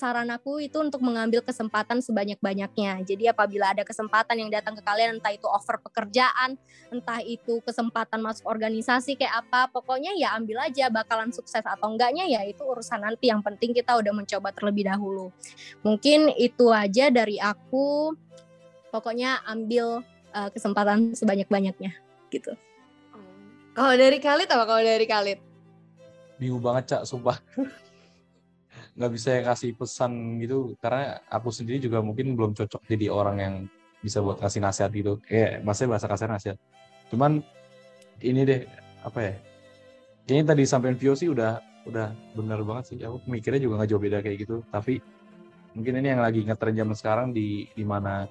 saran 0.00 0.32
aku 0.32 0.64
itu 0.64 0.80
untuk 0.80 1.04
mengambil 1.04 1.44
kesempatan 1.44 2.00
sebanyak-banyaknya. 2.00 3.04
Jadi 3.04 3.28
apabila 3.28 3.76
ada 3.76 3.84
kesempatan 3.84 4.40
yang 4.40 4.48
datang 4.48 4.72
ke 4.72 4.80
kalian, 4.80 5.20
entah 5.20 5.28
itu 5.36 5.44
offer 5.44 5.76
pekerjaan, 5.76 6.56
entah 6.88 7.20
itu 7.20 7.60
kesempatan 7.60 8.24
masuk 8.24 8.48
organisasi 8.48 9.20
kayak 9.20 9.44
apa, 9.44 9.68
pokoknya 9.68 10.16
ya 10.16 10.32
ambil 10.40 10.64
aja 10.64 10.88
bakalan 10.88 11.28
sukses 11.28 11.60
atau 11.60 11.92
enggaknya 11.92 12.24
ya 12.24 12.48
itu 12.48 12.64
urusan 12.64 13.04
nanti. 13.04 13.28
Yang 13.28 13.44
penting 13.52 13.76
kita 13.76 14.00
udah 14.00 14.16
mencoba 14.16 14.48
terlebih 14.56 14.88
dahulu. 14.88 15.28
Mungkin 15.84 16.32
itu 16.40 16.72
aja 16.72 17.12
dari 17.12 17.36
aku. 17.36 18.16
Pokoknya 18.88 19.44
ambil 19.46 20.02
uh, 20.32 20.48
kesempatan 20.50 21.12
sebanyak-banyaknya 21.14 21.94
gitu. 22.32 22.56
Kalau 23.76 23.94
dari 23.94 24.18
Khalid 24.18 24.48
apa 24.50 24.64
kalau 24.66 24.82
dari 24.82 25.06
Khalid? 25.06 25.38
Bingung 26.40 26.64
banget, 26.64 26.96
Cak, 26.96 27.02
sumpah. 27.06 27.36
nggak 29.00 29.12
bisa 29.16 29.30
kasih 29.40 29.72
pesan 29.72 30.36
gitu. 30.44 30.76
Karena 30.76 31.16
aku 31.32 31.48
sendiri 31.48 31.80
juga 31.80 32.04
mungkin 32.04 32.36
belum 32.36 32.52
cocok 32.52 32.84
jadi 32.84 33.08
orang 33.08 33.36
yang 33.40 33.54
bisa 34.04 34.20
buat 34.20 34.36
kasih 34.36 34.60
nasihat 34.60 34.92
gitu. 34.92 35.16
Kayak 35.24 35.64
maksudnya 35.64 35.96
bahasa 35.96 36.06
kasar 36.12 36.28
nasihat. 36.28 36.56
Cuman 37.08 37.40
ini 38.20 38.40
deh 38.44 38.60
apa 39.00 39.18
ya? 39.24 39.34
Kayaknya 40.28 40.44
tadi 40.52 40.62
sampai 40.68 40.92
Vio 41.00 41.16
sih 41.16 41.32
udah 41.32 41.64
udah 41.88 42.12
bener 42.36 42.60
banget 42.60 42.84
sih. 42.92 42.96
Aku 43.00 43.24
mikirnya 43.24 43.64
juga 43.64 43.80
nggak 43.80 43.88
jauh 43.88 44.02
beda 44.04 44.18
kayak 44.20 44.36
gitu. 44.44 44.56
Tapi 44.68 45.00
mungkin 45.72 46.04
ini 46.04 46.08
yang 46.12 46.20
lagi 46.20 46.44
ngetren 46.44 46.76
zaman 46.76 46.96
sekarang 46.96 47.26
di 47.32 47.72
di 47.72 47.84
mana 47.88 48.28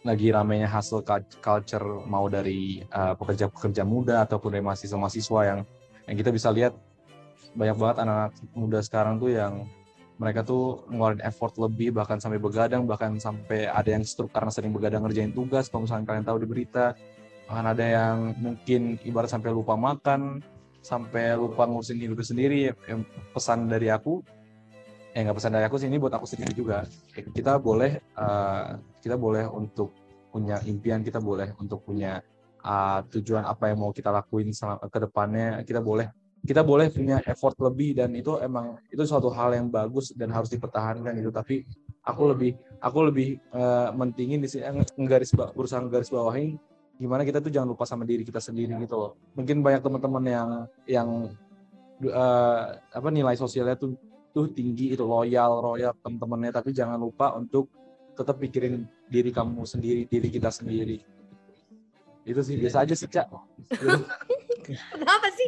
lagi 0.00 0.32
ramenya 0.32 0.66
hasil 0.66 1.04
culture 1.44 2.02
mau 2.08 2.24
dari 2.26 2.80
uh, 2.88 3.12
pekerja-pekerja 3.14 3.84
muda 3.84 4.24
ataupun 4.24 4.56
dari 4.56 4.64
mahasiswa-mahasiswa 4.64 5.40
yang 5.44 5.60
yang 6.08 6.16
kita 6.16 6.30
bisa 6.32 6.48
lihat 6.48 6.72
banyak 7.56 7.76
banget 7.76 7.96
anak-anak 8.02 8.32
muda 8.54 8.78
sekarang 8.82 9.18
tuh 9.18 9.30
yang 9.34 9.66
mereka 10.20 10.44
tuh 10.44 10.84
ngeluarin 10.92 11.24
effort 11.24 11.56
lebih 11.56 11.96
bahkan 11.96 12.20
sampai 12.20 12.36
begadang 12.36 12.84
bahkan 12.84 13.16
sampai 13.16 13.66
ada 13.66 13.88
yang 13.88 14.04
stroke 14.04 14.30
karena 14.30 14.52
sering 14.52 14.70
begadang 14.70 15.00
ngerjain 15.02 15.32
tugas 15.32 15.72
kalau 15.72 15.88
misalnya 15.88 16.04
kalian 16.06 16.26
tahu 16.28 16.38
di 16.44 16.48
berita 16.48 16.92
bahkan 17.48 17.66
ada 17.72 17.84
yang 17.84 18.16
mungkin 18.36 19.00
ibarat 19.02 19.32
sampai 19.32 19.50
lupa 19.50 19.74
makan 19.74 20.44
sampai 20.84 21.36
lupa 21.36 21.64
ngurusin 21.64 21.98
hidup 22.00 22.20
sendiri 22.20 22.72
pesan 23.32 23.68
dari 23.68 23.88
aku 23.88 24.20
eh 25.10 25.20
nggak 25.26 25.36
pesan 25.36 25.52
dari 25.58 25.66
aku 25.66 25.76
sih 25.80 25.90
ini 25.90 25.98
buat 25.98 26.14
aku 26.14 26.26
sendiri 26.26 26.54
juga. 26.54 26.86
Kita 27.10 27.58
boleh 27.58 27.98
uh, 28.14 28.78
kita 29.02 29.18
boleh 29.18 29.42
untuk 29.50 29.90
punya 30.30 30.62
impian 30.62 31.02
kita 31.02 31.18
boleh 31.18 31.50
untuk 31.58 31.82
punya 31.82 32.22
uh, 32.62 33.02
tujuan 33.10 33.42
apa 33.42 33.74
yang 33.74 33.82
mau 33.82 33.90
kita 33.90 34.14
lakuin 34.14 34.54
ke 34.86 34.98
depannya 35.02 35.66
kita 35.66 35.82
boleh 35.82 36.06
kita 36.40 36.64
boleh 36.64 36.88
punya 36.88 37.20
effort 37.28 37.56
lebih 37.60 38.00
dan 38.00 38.16
itu 38.16 38.40
emang 38.40 38.80
itu 38.88 39.04
suatu 39.04 39.28
hal 39.28 39.52
yang 39.52 39.68
bagus 39.68 40.16
dan 40.16 40.32
harus 40.32 40.48
dipertahankan 40.48 41.12
gitu. 41.20 41.28
Tapi 41.28 41.68
aku 42.00 42.32
lebih 42.32 42.56
aku 42.80 42.98
lebih 43.12 43.28
uh, 43.52 43.92
mentingin 43.92 44.40
di 44.40 44.48
sini 44.48 44.64
nggaris 44.96 45.36
berusaha 45.36 45.84
nggaris 45.84 46.08
bawahi 46.08 46.56
gimana 47.00 47.24
kita 47.24 47.40
tuh 47.40 47.48
jangan 47.48 47.72
lupa 47.72 47.88
sama 47.88 48.04
diri 48.04 48.24
kita 48.24 48.40
sendiri 48.40 48.76
gitu 48.84 48.96
loh. 48.96 49.12
Mungkin 49.36 49.64
banyak 49.64 49.80
teman-teman 49.84 50.24
yang 50.24 50.48
yang 50.84 51.08
uh, 52.08 52.64
apa 52.76 53.08
nilai 53.12 53.36
sosialnya 53.36 53.76
tuh 53.76 53.96
tuh 54.32 54.48
tinggi 54.52 54.92
itu 54.96 55.04
loyal 55.04 55.60
royal 55.60 55.92
teman-temannya. 56.00 56.52
Tapi 56.56 56.72
jangan 56.72 56.96
lupa 56.96 57.36
untuk 57.36 57.68
tetap 58.16 58.36
pikirin 58.40 58.84
diri 59.08 59.32
kamu 59.32 59.64
sendiri 59.64 60.04
diri 60.08 60.28
kita 60.28 60.48
sendiri. 60.52 61.00
Itu 62.24 62.40
sih 62.44 62.60
biasa 62.60 62.84
aja 62.84 62.94
sih 62.96 63.08
cak 63.08 63.28
Kenapa 64.66 65.26
sih? 65.34 65.46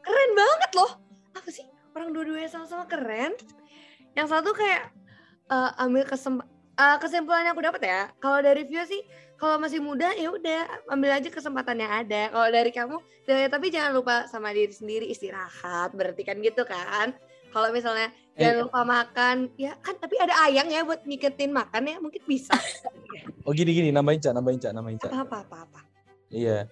Keren 0.00 0.30
banget 0.34 0.70
loh. 0.78 0.90
Apa 1.34 1.48
sih? 1.50 1.66
Orang 1.92 2.16
dua-duanya 2.16 2.48
sama-sama 2.48 2.88
keren. 2.88 3.36
Yang 4.16 4.28
satu 4.32 4.52
kayak 4.52 4.92
uh, 5.48 5.70
ambil 5.82 6.04
kesem 6.04 6.40
uh, 6.76 6.96
kesimpulan 7.00 7.48
yang 7.48 7.54
aku 7.56 7.64
dapat 7.64 7.82
ya. 7.84 8.02
Kalau 8.20 8.40
dari 8.40 8.64
view 8.64 8.82
sih, 8.84 9.02
kalau 9.36 9.58
masih 9.58 9.82
muda 9.82 10.12
ya 10.14 10.30
udah 10.30 10.88
ambil 10.92 11.10
aja 11.18 11.28
kesempatan 11.28 11.82
yang 11.82 11.92
ada. 11.92 12.30
Kalau 12.30 12.48
dari 12.48 12.70
kamu, 12.70 12.96
ya, 13.26 13.48
tapi 13.50 13.66
jangan 13.68 13.92
lupa 13.96 14.30
sama 14.30 14.54
diri 14.54 14.72
sendiri 14.72 15.06
istirahat. 15.10 15.92
Berarti 15.92 16.22
kan 16.22 16.38
gitu 16.40 16.62
kan? 16.64 17.12
Kalau 17.52 17.68
misalnya 17.68 18.08
eh, 18.32 18.40
jangan 18.40 18.56
lupa 18.64 18.80
makan, 18.80 19.36
ya 19.60 19.76
kan 19.84 19.92
tapi 20.00 20.16
ada 20.16 20.32
ayang 20.48 20.72
ya 20.72 20.88
buat 20.88 21.04
ngiketin 21.04 21.52
makan 21.52 21.84
ya 21.84 21.96
mungkin 22.00 22.24
bisa. 22.24 22.56
oh 23.44 23.52
gini 23.52 23.76
gini 23.76 23.88
nambahin 23.92 24.24
cak, 24.24 24.32
nambahin 24.32 24.56
cak, 24.56 24.72
nambahin 24.72 24.96
cak. 24.96 25.12
Apa 25.12 25.44
apa 25.44 25.56
apa. 25.68 25.80
Iya, 26.32 26.64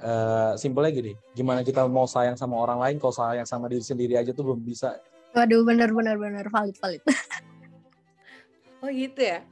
uh, 0.00 0.52
simpelnya 0.58 0.92
gini, 0.92 1.12
gimana 1.32 1.64
kita 1.64 1.84
mau 1.88 2.04
sayang 2.04 2.36
sama 2.36 2.56
orang 2.60 2.80
lain 2.80 2.96
kalau 3.00 3.14
sayang 3.14 3.48
sama 3.48 3.70
diri 3.70 3.84
sendiri 3.84 4.16
aja 4.16 4.32
tuh 4.32 4.44
belum 4.52 4.60
bisa. 4.60 5.00
Waduh, 5.36 5.64
benar 5.64 5.92
benar 5.92 6.16
benar 6.16 6.48
valid 6.48 6.76
valid. 6.80 7.02
oh 8.84 8.90
gitu 8.92 9.20
ya. 9.20 9.44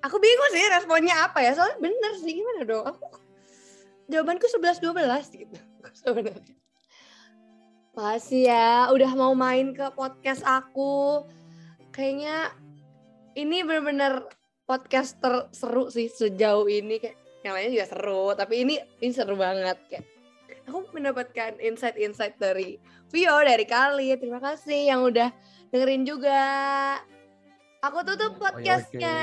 Aku 0.00 0.16
bingung 0.16 0.50
sih 0.52 0.64
responnya 0.72 1.28
apa 1.28 1.44
ya. 1.44 1.52
Soalnya 1.52 1.76
bener 1.80 2.12
sih 2.20 2.32
gimana 2.32 2.64
dong? 2.64 2.84
Aku 2.88 3.04
jawabanku 4.08 4.48
11 4.48 4.80
12 4.80 5.40
gitu 5.44 5.56
sebenarnya. 6.00 6.56
Makasih 7.90 8.42
ya 8.48 8.88
udah 8.94 9.10
mau 9.12 9.36
main 9.36 9.76
ke 9.76 9.84
podcast 9.92 10.40
aku. 10.46 11.28
Kayaknya 11.92 12.54
ini 13.36 13.60
bener-bener 13.60 14.24
podcast 14.64 15.18
terseru 15.18 15.90
sih 15.90 16.06
sejauh 16.06 16.64
ini 16.70 17.02
kayak 17.02 17.19
yang 17.40 17.52
lainnya 17.56 17.72
juga 17.80 17.86
seru 17.88 18.24
tapi 18.36 18.54
ini 18.64 18.74
ini 19.00 19.12
seru 19.12 19.34
banget 19.36 19.80
kayak 19.88 20.04
aku 20.68 20.86
mendapatkan 20.94 21.58
insight-insight 21.58 22.38
dari 22.38 22.78
Vio 23.10 23.42
dari 23.42 23.66
Kali. 23.66 24.14
Terima 24.22 24.38
kasih 24.38 24.86
yang 24.86 25.02
udah 25.02 25.34
dengerin 25.74 26.06
juga. 26.06 26.38
Aku 27.82 28.06
tutup 28.06 28.38
podcastnya. 28.38 29.18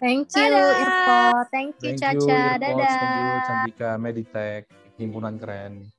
thank 0.00 0.30
you 0.30 0.46
Irko 0.54 1.22
thank 1.50 1.74
you 1.82 1.92
Caca. 1.98 2.56
dadah 2.56 2.74
thank 2.78 3.18
you 3.18 3.38
Candika 3.44 3.90
Meditech 3.98 4.64
himpunan 4.96 5.36
keren 5.36 5.90